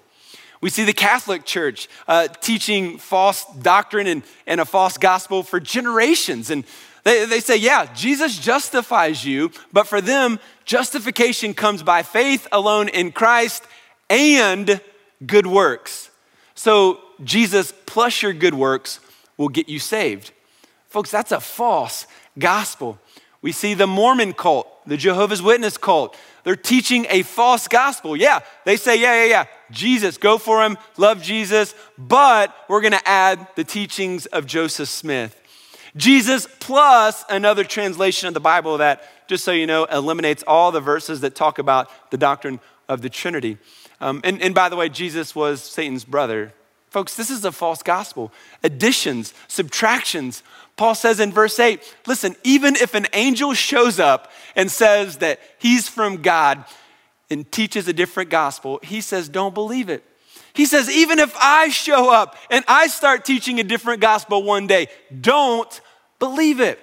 We 0.60 0.70
see 0.70 0.84
the 0.84 0.92
Catholic 0.92 1.44
Church 1.44 1.88
uh, 2.08 2.28
teaching 2.28 2.98
false 2.98 3.44
doctrine 3.60 4.06
and, 4.06 4.22
and 4.46 4.60
a 4.60 4.64
false 4.64 4.98
gospel 4.98 5.42
for 5.42 5.60
generations. 5.60 6.50
And 6.50 6.64
they, 7.04 7.26
they 7.26 7.40
say, 7.40 7.56
yeah, 7.56 7.92
Jesus 7.94 8.38
justifies 8.38 9.24
you, 9.24 9.52
but 9.72 9.86
for 9.86 10.00
them, 10.00 10.40
justification 10.64 11.54
comes 11.54 11.82
by 11.82 12.02
faith 12.02 12.48
alone 12.50 12.88
in 12.88 13.12
Christ 13.12 13.64
and 14.10 14.80
good 15.26 15.46
works. 15.46 16.10
So 16.54 17.00
Jesus 17.22 17.72
plus 17.86 18.22
your 18.22 18.32
good 18.32 18.54
works 18.54 19.00
will 19.36 19.48
get 19.48 19.68
you 19.68 19.78
saved. 19.78 20.32
Folks, 20.88 21.10
that's 21.10 21.32
a 21.32 21.40
false 21.40 22.06
gospel. 22.38 22.98
We 23.40 23.52
see 23.52 23.74
the 23.74 23.86
Mormon 23.86 24.32
cult, 24.32 24.66
the 24.86 24.96
Jehovah's 24.96 25.42
Witness 25.42 25.76
cult. 25.76 26.16
They're 26.42 26.56
teaching 26.56 27.06
a 27.10 27.22
false 27.22 27.68
gospel. 27.68 28.16
Yeah, 28.16 28.40
they 28.64 28.76
say, 28.76 29.00
yeah, 29.00 29.22
yeah, 29.22 29.28
yeah, 29.28 29.44
Jesus, 29.70 30.16
go 30.16 30.38
for 30.38 30.64
him, 30.64 30.78
love 30.96 31.22
Jesus, 31.22 31.74
but 31.96 32.54
we're 32.68 32.80
gonna 32.80 33.02
add 33.04 33.46
the 33.54 33.64
teachings 33.64 34.26
of 34.26 34.46
Joseph 34.46 34.88
Smith. 34.88 35.40
Jesus 35.96 36.48
plus 36.58 37.24
another 37.28 37.64
translation 37.64 38.28
of 38.28 38.34
the 38.34 38.40
Bible 38.40 38.78
that, 38.78 39.02
just 39.28 39.44
so 39.44 39.52
you 39.52 39.66
know, 39.66 39.84
eliminates 39.84 40.42
all 40.46 40.72
the 40.72 40.80
verses 40.80 41.20
that 41.20 41.34
talk 41.34 41.58
about 41.58 41.90
the 42.10 42.18
doctrine 42.18 42.60
of 42.88 43.02
the 43.02 43.10
Trinity. 43.10 43.58
Um, 44.00 44.20
and, 44.24 44.40
and 44.40 44.54
by 44.54 44.68
the 44.68 44.76
way, 44.76 44.88
Jesus 44.88 45.34
was 45.34 45.62
Satan's 45.62 46.04
brother. 46.04 46.52
Folks, 46.90 47.14
this 47.14 47.30
is 47.30 47.44
a 47.44 47.52
false 47.52 47.82
gospel. 47.82 48.32
Additions, 48.62 49.34
subtractions. 49.46 50.42
Paul 50.76 50.94
says 50.94 51.20
in 51.20 51.32
verse 51.32 51.58
8 51.58 51.82
listen, 52.06 52.36
even 52.44 52.76
if 52.76 52.94
an 52.94 53.06
angel 53.12 53.52
shows 53.54 53.98
up 53.98 54.30
and 54.56 54.70
says 54.70 55.18
that 55.18 55.40
he's 55.58 55.88
from 55.88 56.22
God 56.22 56.64
and 57.30 57.50
teaches 57.50 57.88
a 57.88 57.92
different 57.92 58.30
gospel, 58.30 58.80
he 58.82 59.00
says, 59.00 59.28
don't 59.28 59.54
believe 59.54 59.88
it. 59.90 60.04
He 60.54 60.66
says, 60.66 60.90
even 60.90 61.18
if 61.18 61.36
I 61.36 61.68
show 61.68 62.12
up 62.12 62.36
and 62.50 62.64
I 62.66 62.86
start 62.86 63.24
teaching 63.24 63.60
a 63.60 63.64
different 63.64 64.00
gospel 64.00 64.42
one 64.42 64.66
day, 64.66 64.88
don't 65.20 65.80
believe 66.18 66.58
it. 66.58 66.80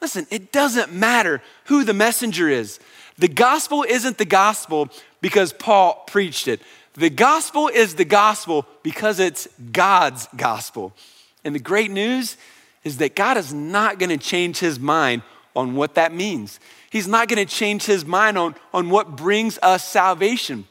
Listen, 0.00 0.26
it 0.30 0.52
doesn't 0.52 0.92
matter 0.92 1.42
who 1.64 1.84
the 1.84 1.94
messenger 1.94 2.48
is. 2.48 2.78
The 3.18 3.28
gospel 3.28 3.82
isn't 3.82 4.18
the 4.18 4.24
gospel 4.24 4.88
because 5.26 5.52
Paul 5.52 6.04
preached 6.06 6.46
it. 6.46 6.60
The 6.94 7.10
gospel 7.10 7.66
is 7.66 7.96
the 7.96 8.04
gospel 8.04 8.64
because 8.84 9.18
it's 9.18 9.48
God's 9.72 10.28
gospel. 10.36 10.94
And 11.42 11.52
the 11.52 11.58
great 11.58 11.90
news 11.90 12.36
is 12.84 12.98
that 12.98 13.16
God 13.16 13.36
is 13.36 13.52
not 13.52 13.98
going 13.98 14.16
to 14.16 14.24
change 14.24 14.60
his 14.60 14.78
mind 14.78 15.22
on 15.56 15.74
what 15.74 15.96
that 15.96 16.14
means. 16.14 16.60
He's 16.90 17.08
not 17.08 17.26
going 17.26 17.44
to 17.44 17.52
change 17.52 17.86
his 17.86 18.04
mind 18.04 18.38
on, 18.38 18.54
on 18.72 18.88
what 18.88 19.16
brings 19.16 19.58
us 19.62 19.82
salvation. 19.82 20.64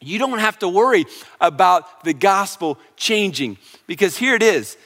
You 0.00 0.18
don't 0.18 0.38
have 0.38 0.58
to 0.60 0.68
worry 0.68 1.04
about 1.38 2.02
the 2.02 2.14
gospel 2.14 2.78
changing 2.96 3.58
because 3.86 4.16
here 4.16 4.34
it 4.34 4.42
is. 4.42 4.78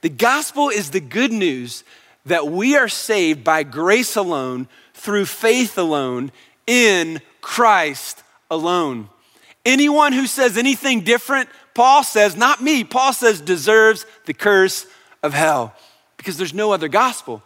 The 0.00 0.08
gospel 0.08 0.70
is 0.70 0.92
the 0.92 1.00
good 1.00 1.30
news 1.30 1.84
that 2.24 2.46
we 2.46 2.74
are 2.74 2.88
saved 2.88 3.44
by 3.44 3.64
grace 3.64 4.16
alone, 4.16 4.66
through 4.94 5.26
faith 5.26 5.76
alone, 5.76 6.32
in 6.66 7.20
Christ 7.42 8.22
alone. 8.50 9.08
Anyone 9.64 10.12
who 10.12 10.26
says 10.26 10.56
anything 10.56 11.00
different, 11.00 11.48
Paul 11.74 12.04
says, 12.04 12.36
not 12.36 12.62
me, 12.62 12.84
Paul 12.84 13.12
says, 13.12 13.40
deserves 13.40 14.06
the 14.24 14.34
curse 14.34 14.86
of 15.22 15.34
hell 15.34 15.74
because 16.16 16.36
there's 16.36 16.54
no 16.54 16.72
other 16.72 16.88
gospel. 16.88 17.42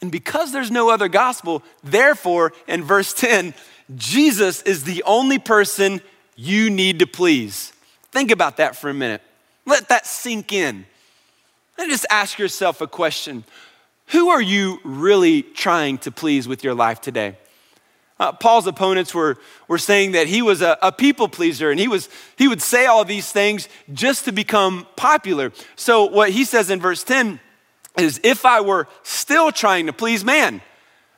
And 0.00 0.10
because 0.10 0.52
there's 0.52 0.70
no 0.70 0.90
other 0.90 1.08
gospel, 1.08 1.62
therefore, 1.84 2.52
in 2.66 2.82
verse 2.82 3.12
10, 3.12 3.54
Jesus 3.96 4.62
is 4.62 4.84
the 4.84 5.02
only 5.02 5.38
person 5.38 6.00
you 6.36 6.70
need 6.70 7.00
to 7.00 7.06
please. 7.06 7.72
Think 8.10 8.30
about 8.30 8.56
that 8.56 8.76
for 8.76 8.88
a 8.88 8.94
minute. 8.94 9.20
Let 9.66 9.88
that 9.88 10.06
sink 10.06 10.52
in. 10.52 10.86
And 11.78 11.90
just 11.90 12.06
ask 12.10 12.38
yourself 12.38 12.80
a 12.80 12.86
question 12.86 13.44
Who 14.08 14.30
are 14.30 14.42
you 14.42 14.80
really 14.84 15.42
trying 15.42 15.98
to 15.98 16.10
please 16.10 16.48
with 16.48 16.64
your 16.64 16.74
life 16.74 17.00
today? 17.00 17.36
Uh, 18.20 18.32
Paul's 18.32 18.66
opponents 18.66 19.14
were, 19.14 19.38
were 19.66 19.78
saying 19.78 20.12
that 20.12 20.26
he 20.26 20.42
was 20.42 20.60
a, 20.60 20.76
a, 20.82 20.92
people 20.92 21.26
pleaser 21.26 21.70
and 21.70 21.80
he, 21.80 21.88
was, 21.88 22.10
he 22.36 22.48
would 22.48 22.60
say 22.60 22.84
all 22.84 23.02
these 23.02 23.32
things 23.32 23.66
just 23.94 24.26
to 24.26 24.32
become 24.32 24.86
popular. 24.94 25.52
So, 25.74 26.04
what 26.04 26.28
he 26.28 26.44
says 26.44 26.68
in 26.68 26.80
verse 26.80 27.02
10 27.02 27.40
is, 27.98 28.20
If 28.22 28.44
I 28.44 28.60
were 28.60 28.88
still 29.04 29.50
trying 29.50 29.86
to 29.86 29.94
please 29.94 30.22
man. 30.22 30.60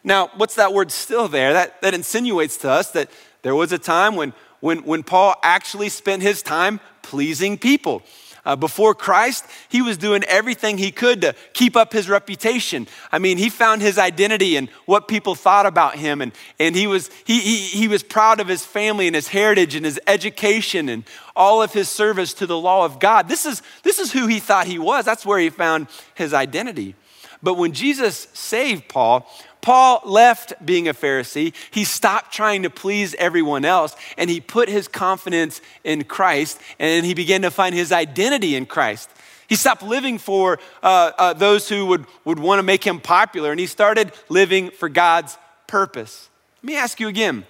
Now, 0.05 0.31
what's 0.37 0.55
that 0.55 0.73
word 0.73 0.93
still 0.93 1.27
there? 1.27 1.53
That, 1.53 1.83
that 1.83 1.93
insinuates 1.93 2.57
to 2.59 2.71
us 2.71 2.93
that 2.93 3.11
there 3.43 3.57
was 3.57 3.73
a 3.73 3.79
time 3.79 4.15
when, 4.15 4.33
when, 4.61 4.79
when 4.85 5.03
Paul 5.03 5.35
actually 5.43 5.89
spent 5.89 6.23
his 6.23 6.41
time 6.41 6.79
pleasing 7.03 7.59
people. 7.59 8.03
Uh, 8.45 8.57
before 8.57 8.93
Christ, 8.93 9.47
he 9.69 9.83
was 9.83 9.97
doing 9.97 10.25
everything 10.25 10.77
he 10.77 10.91
could 10.91 11.21
to 11.21 11.35
keep 11.53 11.77
up 11.77 11.93
his 11.93 12.09
reputation. 12.09 12.89
I 13.13 13.21
mean, 13.21 13.39
he 13.39 13.49
found 13.49 13.83
his 13.83 13.99
identity 13.99 14.57
in 14.57 14.69
what 14.85 15.07
people 15.07 15.37
thought 15.37 15.65
about 15.65 15.95
him, 15.95 16.21
and, 16.21 16.33
and 16.59 16.75
he, 16.75 16.89
was, 16.89 17.09
he, 17.25 17.39
he, 17.39 17.57
he 17.57 17.87
was 17.87 18.03
proud 18.03 18.41
of 18.41 18.49
his 18.49 18.67
family 18.67 19.07
and 19.07 19.15
his 19.15 19.29
heritage 19.29 19.77
and 19.77 19.85
his 19.85 20.01
education 20.09 20.89
and 20.89 21.05
all 21.37 21.63
of 21.63 21.73
his 21.73 21.89
service 21.89 22.35
to 22.35 22.47
the 22.47 22.59
law 22.59 22.85
of 22.85 22.99
God. 22.99 23.29
This 23.29 23.47
is, 23.47 23.63
this 23.85 24.01
is 24.01 24.11
who 24.11 24.27
he 24.27 24.41
thought 24.41 24.67
he 24.67 24.79
was. 24.79 25.05
That's 25.05 25.25
where 25.25 25.39
he 25.39 25.49
found 25.49 25.87
his 26.15 26.35
identity. 26.35 26.97
But 27.43 27.55
when 27.55 27.73
Jesus 27.73 28.29
saved 28.33 28.89
Paul, 28.89 29.29
Paul 29.61 30.03
left 30.05 30.55
being 30.65 30.89
a 30.89 30.95
Pharisee. 30.95 31.55
He 31.71 31.85
stopped 31.85 32.33
trying 32.33 32.65
to 32.65 32.71
please 32.71 33.15
everyone 33.15 33.65
else 33.65 33.97
and 34.19 34.29
he 34.29 34.41
put 34.41 34.69
his 34.69 34.89
confidence 34.89 35.61
in 35.85 36.05
Christ 36.05 36.61
and 36.79 37.07
he 37.07 37.15
began 37.15 37.43
to 37.43 37.51
find 37.51 37.75
his 37.75 37.93
identity 37.93 38.57
in 38.57 38.67
Christ. 38.67 39.09
He 39.49 39.57
stopped 39.57 39.83
living 39.83 40.19
for 40.19 40.59
uh, 40.83 41.13
uh, 41.19 41.33
those 41.33 41.69
who 41.69 41.87
would, 41.87 42.07
would 42.25 42.39
want 42.39 42.59
to 42.59 42.63
make 42.63 42.85
him 42.85 43.01
popular 43.01 43.51
and 43.51 43.61
he 43.61 43.67
started 43.67 44.13
living 44.29 44.71
for 44.71 44.89
God's 44.89 45.39
purpose. 45.67 46.29
Let 46.63 46.67
me 46.67 46.77
ask 46.77 47.01
you 47.01 47.09
again 47.09 47.47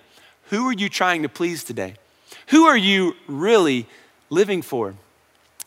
who 0.46 0.68
are 0.68 0.72
you 0.72 0.90
trying 0.90 1.22
to 1.22 1.30
please 1.30 1.64
today? 1.64 1.94
Who 2.48 2.64
are 2.64 2.76
you 2.76 3.14
really 3.26 3.86
living 4.28 4.60
for? 4.60 4.94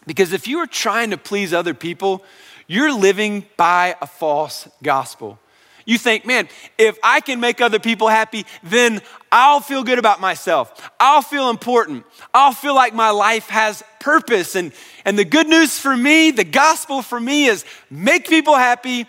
Because 0.05 0.31
if 0.31 0.47
you 0.47 0.59
are 0.59 0.67
trying 0.67 1.09
to 1.09 1.17
please 1.17 1.53
other 1.53 1.73
people, 1.73 2.23
you're 2.67 2.93
living 2.93 3.45
by 3.57 3.95
a 4.01 4.07
false 4.07 4.67
gospel. 4.81 5.39
You 5.85 5.99
think, 5.99 6.25
man, 6.25 6.49
if 6.79 6.97
I 7.03 7.21
can 7.21 7.39
make 7.39 7.61
other 7.61 7.77
people 7.77 8.07
happy, 8.07 8.45
then 8.63 9.01
I'll 9.31 9.59
feel 9.59 9.83
good 9.83 9.99
about 9.99 10.19
myself. 10.19 10.91
I'll 10.99 11.21
feel 11.21 11.51
important. 11.51 12.05
I'll 12.33 12.53
feel 12.53 12.73
like 12.73 12.95
my 12.95 13.11
life 13.11 13.49
has 13.49 13.83
purpose. 13.99 14.55
And, 14.55 14.71
and 15.05 15.17
the 15.17 15.25
good 15.25 15.47
news 15.47 15.77
for 15.77 15.95
me, 15.95 16.31
the 16.31 16.43
gospel 16.43 17.03
for 17.03 17.19
me 17.19 17.45
is 17.45 17.65
make 17.91 18.27
people 18.27 18.55
happy 18.55 19.05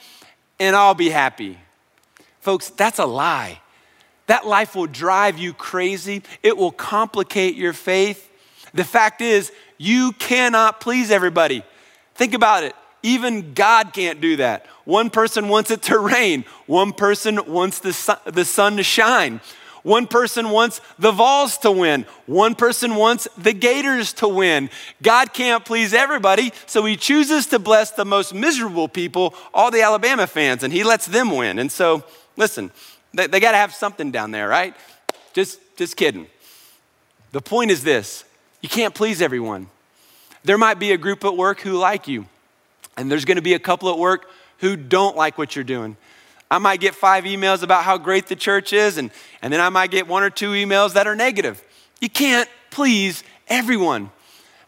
and 0.60 0.76
I'll 0.76 0.94
be 0.94 1.08
happy. 1.08 1.58
Folks, 2.40 2.68
that's 2.68 2.98
a 2.98 3.06
lie. 3.06 3.60
That 4.26 4.46
life 4.46 4.74
will 4.74 4.86
drive 4.86 5.38
you 5.38 5.54
crazy, 5.54 6.22
it 6.42 6.56
will 6.56 6.72
complicate 6.72 7.54
your 7.54 7.72
faith. 7.72 8.30
The 8.74 8.84
fact 8.84 9.22
is, 9.22 9.50
you 9.78 10.12
cannot 10.12 10.80
please 10.80 11.10
everybody. 11.10 11.62
Think 12.14 12.34
about 12.34 12.64
it. 12.64 12.74
Even 13.06 13.54
God 13.54 13.92
can't 13.92 14.20
do 14.20 14.34
that. 14.38 14.66
One 14.84 15.10
person 15.10 15.48
wants 15.48 15.70
it 15.70 15.82
to 15.82 15.96
rain, 15.96 16.44
one 16.66 16.92
person 16.92 17.38
wants 17.46 17.78
the 17.78 17.92
sun, 17.92 18.18
the 18.24 18.44
sun 18.44 18.78
to 18.78 18.82
shine. 18.82 19.40
One 19.84 20.08
person 20.08 20.50
wants 20.50 20.80
the 20.98 21.12
Vols 21.12 21.58
to 21.58 21.70
win. 21.70 22.06
One 22.26 22.56
person 22.56 22.96
wants 22.96 23.28
the 23.38 23.52
Gators 23.52 24.12
to 24.14 24.26
win. 24.26 24.70
God 25.00 25.32
can't 25.32 25.64
please 25.64 25.94
everybody, 25.94 26.52
so 26.66 26.84
he 26.84 26.96
chooses 26.96 27.46
to 27.46 27.60
bless 27.60 27.92
the 27.92 28.04
most 28.04 28.34
miserable 28.34 28.88
people, 28.88 29.32
all 29.54 29.70
the 29.70 29.82
Alabama 29.82 30.26
fans, 30.26 30.64
and 30.64 30.72
he 30.72 30.82
lets 30.82 31.06
them 31.06 31.30
win. 31.30 31.60
And 31.60 31.70
so, 31.70 32.02
listen, 32.36 32.72
they, 33.14 33.28
they 33.28 33.38
got 33.38 33.52
to 33.52 33.58
have 33.58 33.72
something 33.72 34.10
down 34.10 34.32
there, 34.32 34.48
right? 34.48 34.74
Just, 35.32 35.60
just 35.76 35.96
kidding. 35.96 36.26
The 37.30 37.40
point 37.40 37.70
is 37.70 37.84
this 37.84 38.24
you 38.62 38.68
can't 38.68 38.96
please 38.96 39.22
everyone. 39.22 39.68
There 40.42 40.58
might 40.58 40.80
be 40.80 40.90
a 40.90 40.98
group 40.98 41.24
at 41.24 41.36
work 41.36 41.60
who 41.60 41.74
like 41.74 42.08
you. 42.08 42.26
And 42.96 43.10
there's 43.10 43.24
gonna 43.24 43.42
be 43.42 43.54
a 43.54 43.58
couple 43.58 43.90
at 43.90 43.98
work 43.98 44.30
who 44.58 44.76
don't 44.76 45.16
like 45.16 45.38
what 45.38 45.54
you're 45.54 45.64
doing. 45.64 45.96
I 46.50 46.58
might 46.58 46.80
get 46.80 46.94
five 46.94 47.24
emails 47.24 47.62
about 47.62 47.84
how 47.84 47.98
great 47.98 48.26
the 48.26 48.36
church 48.36 48.72
is, 48.72 48.98
and, 48.98 49.10
and 49.42 49.52
then 49.52 49.60
I 49.60 49.68
might 49.68 49.90
get 49.90 50.06
one 50.06 50.22
or 50.22 50.30
two 50.30 50.52
emails 50.52 50.94
that 50.94 51.06
are 51.06 51.16
negative. 51.16 51.62
You 52.00 52.08
can't 52.08 52.48
please 52.70 53.24
everyone. 53.48 54.10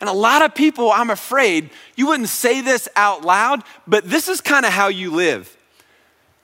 And 0.00 0.08
a 0.08 0.12
lot 0.12 0.42
of 0.42 0.54
people, 0.54 0.90
I'm 0.90 1.10
afraid, 1.10 1.70
you 1.96 2.06
wouldn't 2.06 2.28
say 2.28 2.60
this 2.60 2.88
out 2.94 3.22
loud, 3.22 3.62
but 3.86 4.08
this 4.08 4.28
is 4.28 4.40
kind 4.40 4.64
of 4.64 4.72
how 4.72 4.88
you 4.88 5.10
live. 5.10 5.56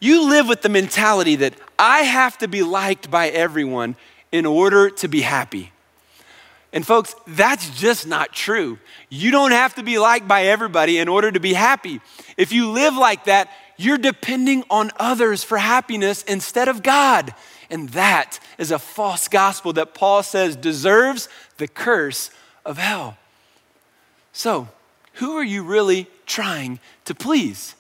You 0.01 0.29
live 0.29 0.49
with 0.49 0.62
the 0.62 0.68
mentality 0.68 1.37
that 1.37 1.55
I 1.79 2.01
have 2.01 2.37
to 2.38 2.49
be 2.49 2.62
liked 2.62 3.11
by 3.11 3.29
everyone 3.29 3.97
in 4.33 4.44
order 4.44 4.90
to 4.90 5.09
be 5.09 5.20
happy. 5.20 5.73
And 6.74 6.84
folks, 6.84 7.14
that's 7.28 7.70
just 7.70 8.04
not 8.04 8.32
true. 8.32 8.80
You 9.08 9.30
don't 9.30 9.52
have 9.52 9.76
to 9.76 9.84
be 9.84 10.00
liked 10.00 10.26
by 10.26 10.46
everybody 10.46 10.98
in 10.98 11.06
order 11.06 11.30
to 11.30 11.38
be 11.38 11.54
happy. 11.54 12.00
If 12.37 12.52
you 12.52 12.72
live 12.72 12.96
like 12.96 13.26
that, 13.26 13.48
you're 13.76 13.96
depending 13.96 14.64
on 14.68 14.90
others 14.96 15.44
for 15.44 15.56
happiness 15.56 16.24
instead 16.24 16.66
of 16.66 16.82
God. 16.82 17.32
And 17.70 17.90
that 17.90 18.40
is 18.58 18.72
a 18.72 18.80
false 18.80 19.28
gospel 19.28 19.72
that 19.74 19.94
Paul 19.94 20.24
says 20.24 20.56
deserves 20.56 21.28
the 21.58 21.68
curse 21.68 22.30
of 22.64 22.76
hell. 22.76 23.18
So, 24.32 24.68
who 25.14 25.37
are 25.37 25.44
you 25.44 25.62
really 25.62 26.08
trying 26.26 26.80
to 27.04 27.14
please? 27.14 27.76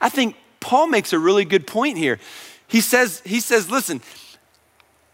I 0.00 0.08
think 0.08 0.34
Paul 0.58 0.88
makes 0.88 1.12
a 1.12 1.18
really 1.18 1.44
good 1.44 1.64
point 1.64 1.96
here. 1.96 2.18
He 2.66 2.80
says, 2.80 3.22
he 3.24 3.38
says, 3.38 3.70
listen, 3.70 4.00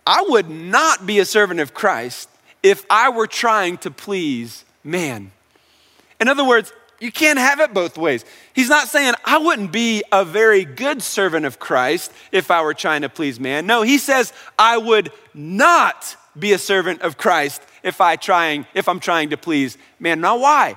I 0.07 0.25
would 0.29 0.49
not 0.49 1.05
be 1.05 1.19
a 1.19 1.27
servant 1.27 1.61
of 1.61 1.75
Christ 1.75 2.31
if 2.69 2.85
I 2.91 3.09
were 3.09 3.27
trying 3.27 3.79
to 3.79 3.91
please 3.91 4.65
man. 4.85 5.33
In 6.21 6.29
other 6.29 6.45
words, 6.45 6.71
you 7.01 7.11
can't 7.11 7.39
have 7.39 7.61
it 7.61 7.73
both 7.73 7.97
ways. 7.97 8.27
He's 8.53 8.69
not 8.69 8.89
saying 8.89 9.15
I 9.25 9.39
wouldn't 9.39 9.73
be 9.73 10.03
a 10.13 10.23
very 10.25 10.65
good 10.65 11.01
servant 11.01 11.47
of 11.47 11.59
Christ 11.59 12.13
if 12.31 12.51
I 12.51 12.61
were 12.61 12.75
trying 12.75 13.03
to 13.03 13.09
please 13.09 13.41
man. 13.41 13.67
No, 13.67 13.83
he 13.83 13.97
says 13.97 14.35
I 14.59 14.77
would 14.77 15.11
not 15.33 16.17
be 16.39 16.53
a 16.53 16.59
servant 16.59 17.01
of 17.01 17.17
Christ 17.17 17.63
if 17.83 18.03
I 18.03 18.17
trying 18.17 18.67
if 18.75 18.87
I'm 18.87 19.01
trying 19.01 19.31
to 19.31 19.39
please 19.39 19.79
man. 19.99 20.21
Now 20.21 20.39
why? 20.39 20.77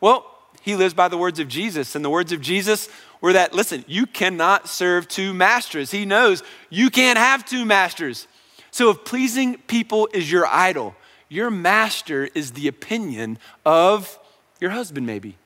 Well, 0.00 0.32
he 0.62 0.76
lives 0.76 0.94
by 0.94 1.08
the 1.08 1.18
words 1.18 1.40
of 1.40 1.48
Jesus, 1.48 1.94
and 1.94 2.04
the 2.04 2.10
words 2.10 2.32
of 2.32 2.40
Jesus 2.40 2.88
were 3.20 3.32
that 3.32 3.52
listen, 3.52 3.84
you 3.88 4.06
cannot 4.06 4.68
serve 4.68 5.08
two 5.08 5.34
masters. 5.34 5.90
He 5.90 6.04
knows 6.04 6.44
you 6.70 6.88
can't 6.90 7.18
have 7.18 7.44
two 7.44 7.64
masters. 7.64 8.28
So 8.70 8.90
if 8.90 9.04
pleasing 9.04 9.56
people 9.66 10.08
is 10.12 10.30
your 10.30 10.46
idol, 10.46 10.94
your 11.28 11.50
master 11.50 12.28
is 12.34 12.52
the 12.52 12.68
opinion 12.68 13.38
of 13.64 14.18
your 14.60 14.70
husband, 14.70 15.06
maybe. 15.06 15.36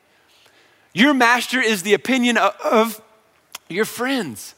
Your 0.93 1.15
master 1.15 1.61
is 1.61 1.83
the 1.83 1.95
opinion 1.95 2.37
of 2.37 3.01
your 3.69 3.85
friends, 3.85 4.55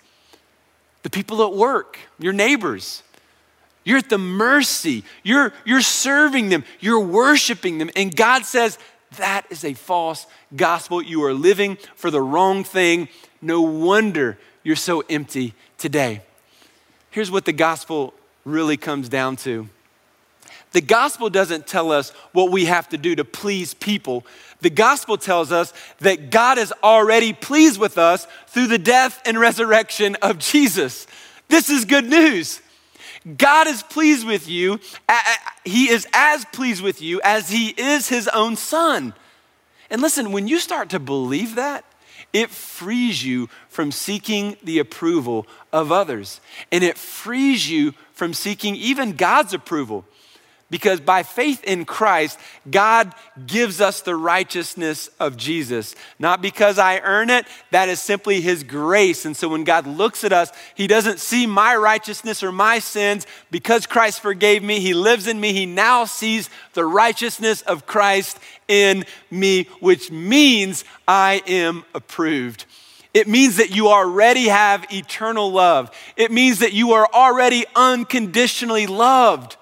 the 1.03 1.11
people 1.11 1.43
at 1.45 1.53
work, 1.53 1.99
your 2.19 2.33
neighbors. 2.33 3.03
You're 3.85 3.99
at 3.99 4.09
the 4.09 4.19
mercy. 4.19 5.05
You're, 5.23 5.53
you're 5.65 5.81
serving 5.81 6.49
them. 6.49 6.65
You're 6.81 7.01
worshiping 7.01 7.79
them. 7.79 7.91
And 7.97 8.15
God 8.15 8.45
says, 8.45 8.79
that 9.17 9.45
is 9.51 9.65
a 9.65 9.75
false 9.75 10.27
gospel. 10.55 11.03
You 11.03 11.25
are 11.25 11.35
living 11.35 11.77
for 11.97 12.11
the 12.11 12.21
wrong 12.21 12.65
thing. 12.65 13.09
No 13.41 13.61
wonder 13.61 14.39
you're 14.63 14.77
so 14.77 15.03
empty 15.11 15.55
today. 15.79 16.23
Here's 17.11 17.31
what 17.31 17.45
the 17.45 17.53
gospel 17.53 18.15
really 18.45 18.77
comes 18.77 19.09
down 19.09 19.37
to 19.37 19.69
the 20.73 20.81
gospel 20.81 21.31
doesn't 21.31 21.67
tell 21.67 21.93
us 21.93 22.11
what 22.33 22.51
we 22.51 22.65
have 22.67 22.89
to 22.91 22.99
do 22.99 23.15
to 23.17 23.25
please 23.25 23.75
people. 23.75 24.27
The 24.61 24.71
gospel 24.71 25.17
tells 25.17 25.53
us 25.53 25.73
that 25.99 26.31
God 26.31 26.59
is 26.59 26.73
already 26.83 27.33
pleased 27.33 27.81
with 27.81 27.99
us 27.99 28.27
through 28.49 28.69
the 28.69 28.79
death 28.79 29.21
and 29.25 29.39
resurrection 29.39 30.17
of 30.23 30.39
Jesus. 30.39 31.07
This 31.49 31.69
is 31.69 31.85
good 31.85 32.09
news. 32.09 32.61
God 33.37 33.67
is 33.67 33.83
pleased 33.83 34.27
with 34.27 34.49
you. 34.49 34.81
He 35.65 35.89
is 35.89 36.07
as 36.13 36.45
pleased 36.47 36.83
with 36.83 37.01
you 37.03 37.21
as 37.23 37.51
he 37.51 37.69
is 37.69 38.09
his 38.09 38.29
own 38.29 38.57
son. 38.57 39.15
And 39.91 40.01
listen, 40.01 40.33
when 40.33 40.49
you 40.49 40.59
start 40.59 40.91
to 40.91 40.99
believe 40.99 41.57
that, 41.57 41.85
it 42.33 42.49
frees 42.49 43.23
you 43.23 43.49
from 43.69 43.93
seeking 43.93 44.57
the 44.63 44.79
approval 44.79 45.47
of 45.73 45.93
others. 45.93 46.41
And 46.71 46.83
it 46.83 46.97
frees 46.97 47.69
you 47.69 47.93
from 48.13 48.33
seeking 48.33 48.75
even 48.75 49.13
God's 49.13 49.53
approval. 49.53 50.07
Because 50.73 51.01
by 51.01 51.23
faith 51.23 51.63
in 51.65 51.85
Christ, 51.85 52.39
God 52.71 53.15
gives 53.47 53.83
us 53.83 54.01
the 54.01 54.17
righteousness 54.17 55.11
of 55.21 55.37
Jesus. 55.37 55.95
Not 56.19 56.41
because 56.41 56.79
I 56.79 57.01
earn 57.01 57.29
it, 57.29 57.45
that 57.73 57.91
is 57.91 58.01
simply 58.01 58.41
His 58.41 58.63
grace. 58.63 59.27
And 59.27 59.37
so 59.37 59.51
when 59.51 59.65
God 59.65 59.87
looks 59.87 60.25
at 60.25 60.33
us, 60.33 60.51
He 60.75 60.87
doesn't 60.87 61.21
see 61.21 61.47
my 61.47 61.77
righteousness 61.77 62.43
or 62.43 62.53
my 62.53 62.79
sins. 62.79 63.27
Because 63.51 63.87
Christ 63.87 64.21
forgave 64.21 64.63
me, 64.63 64.81
He 64.81 64.95
lives 64.95 65.27
in 65.27 65.39
me. 65.39 65.53
He 65.53 65.67
now 65.67 66.07
sees 66.07 66.49
the 66.73 66.87
righteousness 66.87 67.61
of 67.61 67.85
Christ 67.85 68.39
in 68.67 69.05
me, 69.31 69.65
which 69.81 70.11
means 70.11 70.87
I 71.07 71.43
am 71.47 71.85
approved. 71.95 72.65
It 73.13 73.29
means 73.29 73.59
that 73.59 73.77
you 73.77 73.89
already 73.89 74.49
have 74.49 74.87
eternal 74.91 75.53
love. 75.53 75.95
It 76.17 76.31
means 76.31 76.61
that 76.61 76.73
you 76.73 76.93
are 76.93 77.07
already 77.13 77.67
unconditionally 77.77 78.87
loved. 78.87 79.59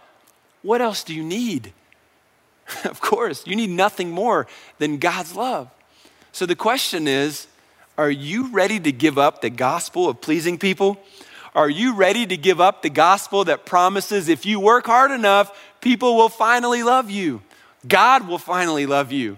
What 0.62 0.80
else 0.80 1.04
do 1.04 1.14
you 1.14 1.22
need? 1.22 1.72
of 2.84 3.00
course, 3.00 3.46
you 3.46 3.56
need 3.56 3.70
nothing 3.70 4.10
more 4.10 4.46
than 4.78 4.98
God's 4.98 5.34
love. 5.34 5.70
So 6.32 6.46
the 6.46 6.56
question 6.56 7.08
is 7.08 7.46
are 7.98 8.10
you 8.10 8.50
ready 8.50 8.80
to 8.80 8.92
give 8.92 9.18
up 9.18 9.42
the 9.42 9.50
gospel 9.50 10.08
of 10.08 10.20
pleasing 10.20 10.58
people? 10.58 10.98
Are 11.54 11.68
you 11.68 11.94
ready 11.94 12.26
to 12.26 12.36
give 12.36 12.60
up 12.60 12.82
the 12.82 12.90
gospel 12.90 13.44
that 13.44 13.66
promises 13.66 14.28
if 14.28 14.46
you 14.46 14.60
work 14.60 14.86
hard 14.86 15.10
enough, 15.10 15.58
people 15.80 16.16
will 16.16 16.28
finally 16.28 16.82
love 16.82 17.10
you? 17.10 17.42
God 17.86 18.28
will 18.28 18.38
finally 18.38 18.86
love 18.86 19.10
you. 19.10 19.36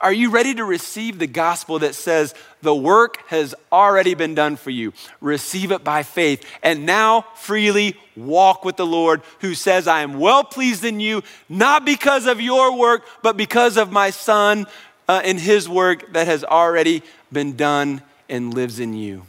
Are 0.00 0.12
you 0.12 0.30
ready 0.30 0.54
to 0.54 0.64
receive 0.64 1.18
the 1.18 1.26
gospel 1.26 1.78
that 1.80 1.94
says 1.94 2.34
the 2.62 2.74
work 2.74 3.18
has 3.28 3.54
already 3.70 4.14
been 4.14 4.34
done 4.34 4.56
for 4.56 4.70
you? 4.70 4.92
Receive 5.20 5.72
it 5.72 5.84
by 5.84 6.02
faith 6.02 6.44
and 6.62 6.86
now 6.86 7.26
freely 7.34 7.96
walk 8.16 8.64
with 8.64 8.76
the 8.76 8.86
Lord 8.86 9.22
who 9.40 9.54
says, 9.54 9.86
I 9.86 10.00
am 10.00 10.18
well 10.18 10.44
pleased 10.44 10.84
in 10.84 11.00
you, 11.00 11.22
not 11.48 11.84
because 11.84 12.26
of 12.26 12.40
your 12.40 12.76
work, 12.76 13.04
but 13.22 13.36
because 13.36 13.76
of 13.76 13.92
my 13.92 14.10
Son 14.10 14.66
uh, 15.08 15.22
and 15.24 15.38
his 15.38 15.68
work 15.68 16.12
that 16.12 16.26
has 16.26 16.44
already 16.44 17.02
been 17.32 17.56
done 17.56 18.02
and 18.28 18.52
lives 18.52 18.80
in 18.80 18.94
you. 18.94 19.24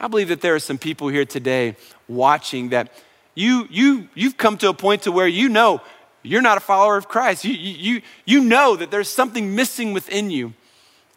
I 0.00 0.08
believe 0.08 0.28
that 0.28 0.40
there 0.40 0.54
are 0.54 0.60
some 0.60 0.78
people 0.78 1.08
here 1.08 1.24
today 1.24 1.76
watching 2.06 2.70
that 2.70 2.92
you, 3.34 3.66
you, 3.70 4.08
you've 4.14 4.36
come 4.36 4.56
to 4.58 4.68
a 4.68 4.74
point 4.74 5.02
to 5.02 5.12
where 5.12 5.28
you 5.28 5.48
know 5.48 5.80
you're 6.22 6.42
not 6.42 6.56
a 6.56 6.60
follower 6.60 6.96
of 6.96 7.08
Christ. 7.08 7.44
You, 7.44 7.54
you, 7.54 8.02
you 8.24 8.40
know 8.40 8.76
that 8.76 8.90
there's 8.90 9.08
something 9.08 9.54
missing 9.54 9.92
within 9.92 10.30
you. 10.30 10.54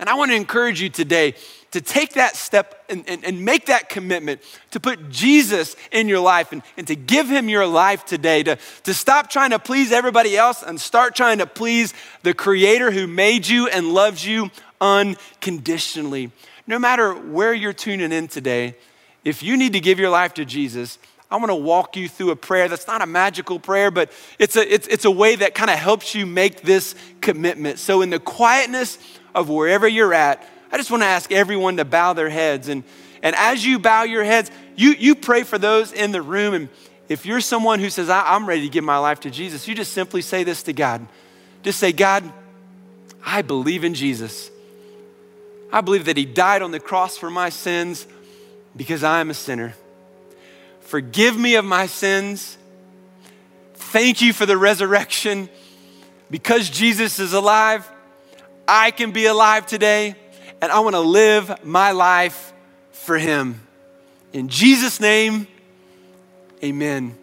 And 0.01 0.09
I 0.09 0.15
want 0.15 0.31
to 0.31 0.35
encourage 0.35 0.81
you 0.81 0.89
today 0.89 1.35
to 1.69 1.79
take 1.79 2.13
that 2.13 2.35
step 2.35 2.83
and, 2.89 3.07
and, 3.07 3.23
and, 3.23 3.45
make 3.45 3.67
that 3.67 3.87
commitment 3.87 4.41
to 4.71 4.79
put 4.79 5.09
Jesus 5.09 5.75
in 5.91 6.09
your 6.09 6.19
life 6.19 6.51
and, 6.51 6.63
and 6.75 6.87
to 6.87 6.95
give 6.95 7.29
him 7.29 7.47
your 7.47 7.67
life 7.67 8.03
today, 8.03 8.41
to, 8.43 8.57
to 8.83 8.93
stop 8.95 9.29
trying 9.29 9.51
to 9.51 9.59
please 9.59 9.91
everybody 9.91 10.35
else 10.35 10.63
and 10.63 10.81
start 10.81 11.15
trying 11.15 11.37
to 11.37 11.45
please 11.45 11.93
the 12.23 12.33
Creator 12.33 12.91
who 12.91 13.05
made 13.05 13.47
you 13.47 13.67
and 13.67 13.93
loves 13.93 14.25
you 14.25 14.49
unconditionally. 14.81 16.31
No 16.65 16.79
matter 16.79 17.13
where 17.13 17.53
you're 17.53 17.71
tuning 17.71 18.11
in 18.11 18.27
today, 18.27 18.75
if 19.23 19.43
you 19.43 19.55
need 19.55 19.73
to 19.73 19.79
give 19.79 19.99
your 19.99 20.09
life 20.09 20.33
to 20.33 20.45
Jesus, 20.45 20.97
I 21.29 21.37
want 21.37 21.49
to 21.49 21.55
walk 21.55 21.95
you 21.95 22.09
through 22.09 22.31
a 22.31 22.35
prayer 22.35 22.67
that's 22.67 22.87
not 22.87 23.01
a 23.01 23.05
magical 23.05 23.59
prayer, 23.59 23.89
but 23.91 24.11
it's 24.37 24.57
a, 24.57 24.73
it's, 24.73 24.87
it's 24.87 25.05
a 25.05 25.11
way 25.11 25.37
that 25.37 25.55
kind 25.55 25.69
of 25.69 25.77
helps 25.77 26.13
you 26.13 26.25
make 26.25 26.61
this 26.61 26.95
commitment. 27.21 27.79
So, 27.79 28.01
in 28.01 28.09
the 28.09 28.19
quietness 28.19 28.97
of 29.33 29.49
wherever 29.49 29.87
you're 29.87 30.13
at, 30.13 30.45
I 30.71 30.77
just 30.77 30.91
want 30.91 31.03
to 31.03 31.07
ask 31.07 31.31
everyone 31.31 31.77
to 31.77 31.85
bow 31.85 32.13
their 32.13 32.29
heads. 32.29 32.67
And, 32.67 32.83
and 33.21 33.35
as 33.35 33.65
you 33.65 33.79
bow 33.79 34.03
your 34.03 34.23
heads, 34.23 34.51
you, 34.75 34.91
you 34.91 35.15
pray 35.15 35.43
for 35.43 35.57
those 35.57 35.91
in 35.91 36.11
the 36.11 36.21
room. 36.21 36.53
And 36.53 36.69
if 37.09 37.25
you're 37.25 37.41
someone 37.41 37.79
who 37.79 37.89
says, 37.89 38.09
I'm 38.09 38.45
ready 38.45 38.61
to 38.61 38.69
give 38.69 38.83
my 38.83 38.97
life 38.97 39.19
to 39.21 39.29
Jesus, 39.29 39.67
you 39.67 39.75
just 39.75 39.93
simply 39.93 40.21
say 40.21 40.43
this 40.43 40.63
to 40.63 40.73
God. 40.73 41.05
Just 41.63 41.79
say, 41.79 41.91
God, 41.91 42.23
I 43.25 43.41
believe 43.41 43.83
in 43.83 43.93
Jesus. 43.93 44.49
I 45.71 45.81
believe 45.81 46.05
that 46.05 46.17
He 46.17 46.25
died 46.25 46.61
on 46.61 46.71
the 46.71 46.79
cross 46.79 47.17
for 47.17 47.29
my 47.29 47.49
sins 47.49 48.07
because 48.75 49.03
I 49.03 49.19
am 49.19 49.29
a 49.29 49.33
sinner. 49.33 49.75
Forgive 50.81 51.37
me 51.37 51.55
of 51.55 51.65
my 51.65 51.85
sins. 51.85 52.57
Thank 53.75 54.21
you 54.21 54.33
for 54.33 54.45
the 54.45 54.57
resurrection. 54.57 55.49
Because 56.29 56.69
Jesus 56.69 57.19
is 57.19 57.33
alive, 57.33 57.89
I 58.73 58.91
can 58.91 59.12
be 59.12 59.25
alive 59.25 59.65
today 59.65 60.15
and 60.62 60.71
I 60.71 60.79
want 60.79 60.95
to 60.95 61.01
live 61.01 61.62
my 61.62 61.91
life 61.91 62.53
for 62.93 63.17
Him. 63.17 63.60
In 64.31 64.47
Jesus' 64.47 65.01
name, 65.01 65.45
amen. 66.63 67.17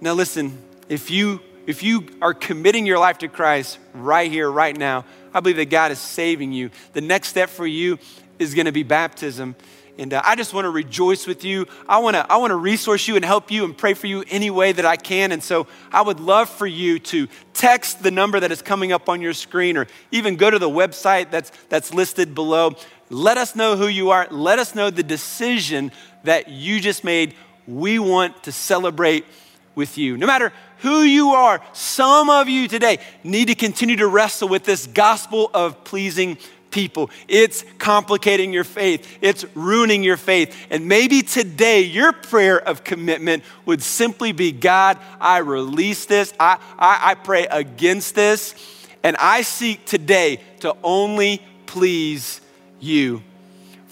Now, 0.00 0.12
listen, 0.12 0.56
if 0.88 1.10
you 1.10 1.40
if 1.66 1.82
you 1.82 2.06
are 2.22 2.32
committing 2.32 2.86
your 2.86 3.00
life 3.00 3.18
to 3.18 3.28
Christ 3.28 3.80
right 3.92 4.30
here, 4.30 4.48
right 4.48 4.76
now, 4.76 5.04
I 5.34 5.40
believe 5.40 5.56
that 5.56 5.68
God 5.68 5.90
is 5.90 5.98
saving 5.98 6.52
you. 6.52 6.70
The 6.92 7.00
next 7.00 7.28
step 7.28 7.50
for 7.50 7.66
you 7.66 7.98
is 8.38 8.54
going 8.54 8.66
to 8.66 8.72
be 8.72 8.84
baptism. 8.84 9.56
And 9.98 10.14
uh, 10.14 10.22
I 10.24 10.36
just 10.36 10.54
want 10.54 10.64
to 10.64 10.70
rejoice 10.70 11.26
with 11.26 11.44
you. 11.44 11.66
I 11.86 11.98
want 11.98 12.14
to 12.16 12.30
I 12.32 12.36
want 12.38 12.50
to 12.50 12.56
resource 12.56 13.06
you 13.06 13.16
and 13.16 13.24
help 13.24 13.50
you 13.50 13.64
and 13.64 13.76
pray 13.76 13.92
for 13.94 14.06
you 14.06 14.24
any 14.30 14.50
way 14.50 14.72
that 14.72 14.86
I 14.86 14.96
can. 14.96 15.32
And 15.32 15.42
so 15.42 15.66
I 15.92 16.00
would 16.00 16.18
love 16.18 16.48
for 16.48 16.66
you 16.66 16.98
to 16.98 17.28
text 17.52 18.02
the 18.02 18.10
number 18.10 18.40
that 18.40 18.50
is 18.50 18.62
coming 18.62 18.92
up 18.92 19.08
on 19.08 19.20
your 19.20 19.34
screen 19.34 19.76
or 19.76 19.86
even 20.10 20.36
go 20.36 20.50
to 20.50 20.58
the 20.58 20.68
website 20.68 21.30
that's 21.30 21.52
that's 21.68 21.92
listed 21.92 22.34
below. 22.34 22.74
Let 23.10 23.36
us 23.36 23.54
know 23.54 23.76
who 23.76 23.86
you 23.86 24.10
are. 24.10 24.26
Let 24.30 24.58
us 24.58 24.74
know 24.74 24.88
the 24.88 25.02
decision 25.02 25.92
that 26.24 26.48
you 26.48 26.80
just 26.80 27.04
made. 27.04 27.34
We 27.66 27.98
want 27.98 28.44
to 28.44 28.52
celebrate 28.52 29.26
with 29.74 29.98
you. 29.98 30.16
No 30.16 30.26
matter 30.26 30.52
who 30.78 31.02
you 31.02 31.30
are, 31.30 31.62
some 31.72 32.30
of 32.30 32.48
you 32.48 32.66
today 32.68 32.98
need 33.22 33.48
to 33.48 33.54
continue 33.54 33.96
to 33.96 34.06
wrestle 34.06 34.48
with 34.48 34.64
this 34.64 34.86
gospel 34.86 35.50
of 35.52 35.84
pleasing 35.84 36.38
people. 36.72 37.10
It's 37.28 37.64
complicating 37.78 38.52
your 38.52 38.64
faith, 38.64 39.18
it's 39.20 39.44
ruining 39.54 40.02
your 40.02 40.16
faith. 40.16 40.56
And 40.70 40.88
maybe 40.88 41.22
today 41.22 41.82
your 41.82 42.12
prayer 42.12 42.58
of 42.58 42.82
commitment 42.82 43.44
would 43.64 43.82
simply 43.82 44.32
be 44.32 44.50
God, 44.50 44.98
I 45.20 45.38
release 45.38 46.06
this, 46.06 46.34
I, 46.40 46.58
I, 46.78 47.12
I 47.12 47.14
pray 47.14 47.46
against 47.46 48.16
this, 48.16 48.54
and 49.04 49.16
I 49.18 49.42
seek 49.42 49.84
today 49.84 50.40
to 50.60 50.74
only 50.82 51.42
please 51.66 52.40
you. 52.80 53.22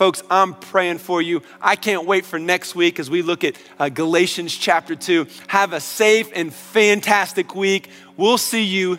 Folks, 0.00 0.22
I'm 0.30 0.54
praying 0.54 0.96
for 0.96 1.20
you. 1.20 1.42
I 1.60 1.76
can't 1.76 2.06
wait 2.06 2.24
for 2.24 2.38
next 2.38 2.74
week 2.74 2.98
as 2.98 3.10
we 3.10 3.20
look 3.20 3.44
at 3.44 3.56
uh, 3.78 3.90
Galatians 3.90 4.56
chapter 4.56 4.96
2. 4.96 5.26
Have 5.48 5.74
a 5.74 5.80
safe 5.80 6.30
and 6.34 6.54
fantastic 6.54 7.54
week. 7.54 7.90
We'll 8.16 8.38
see 8.38 8.62
you 8.62 8.98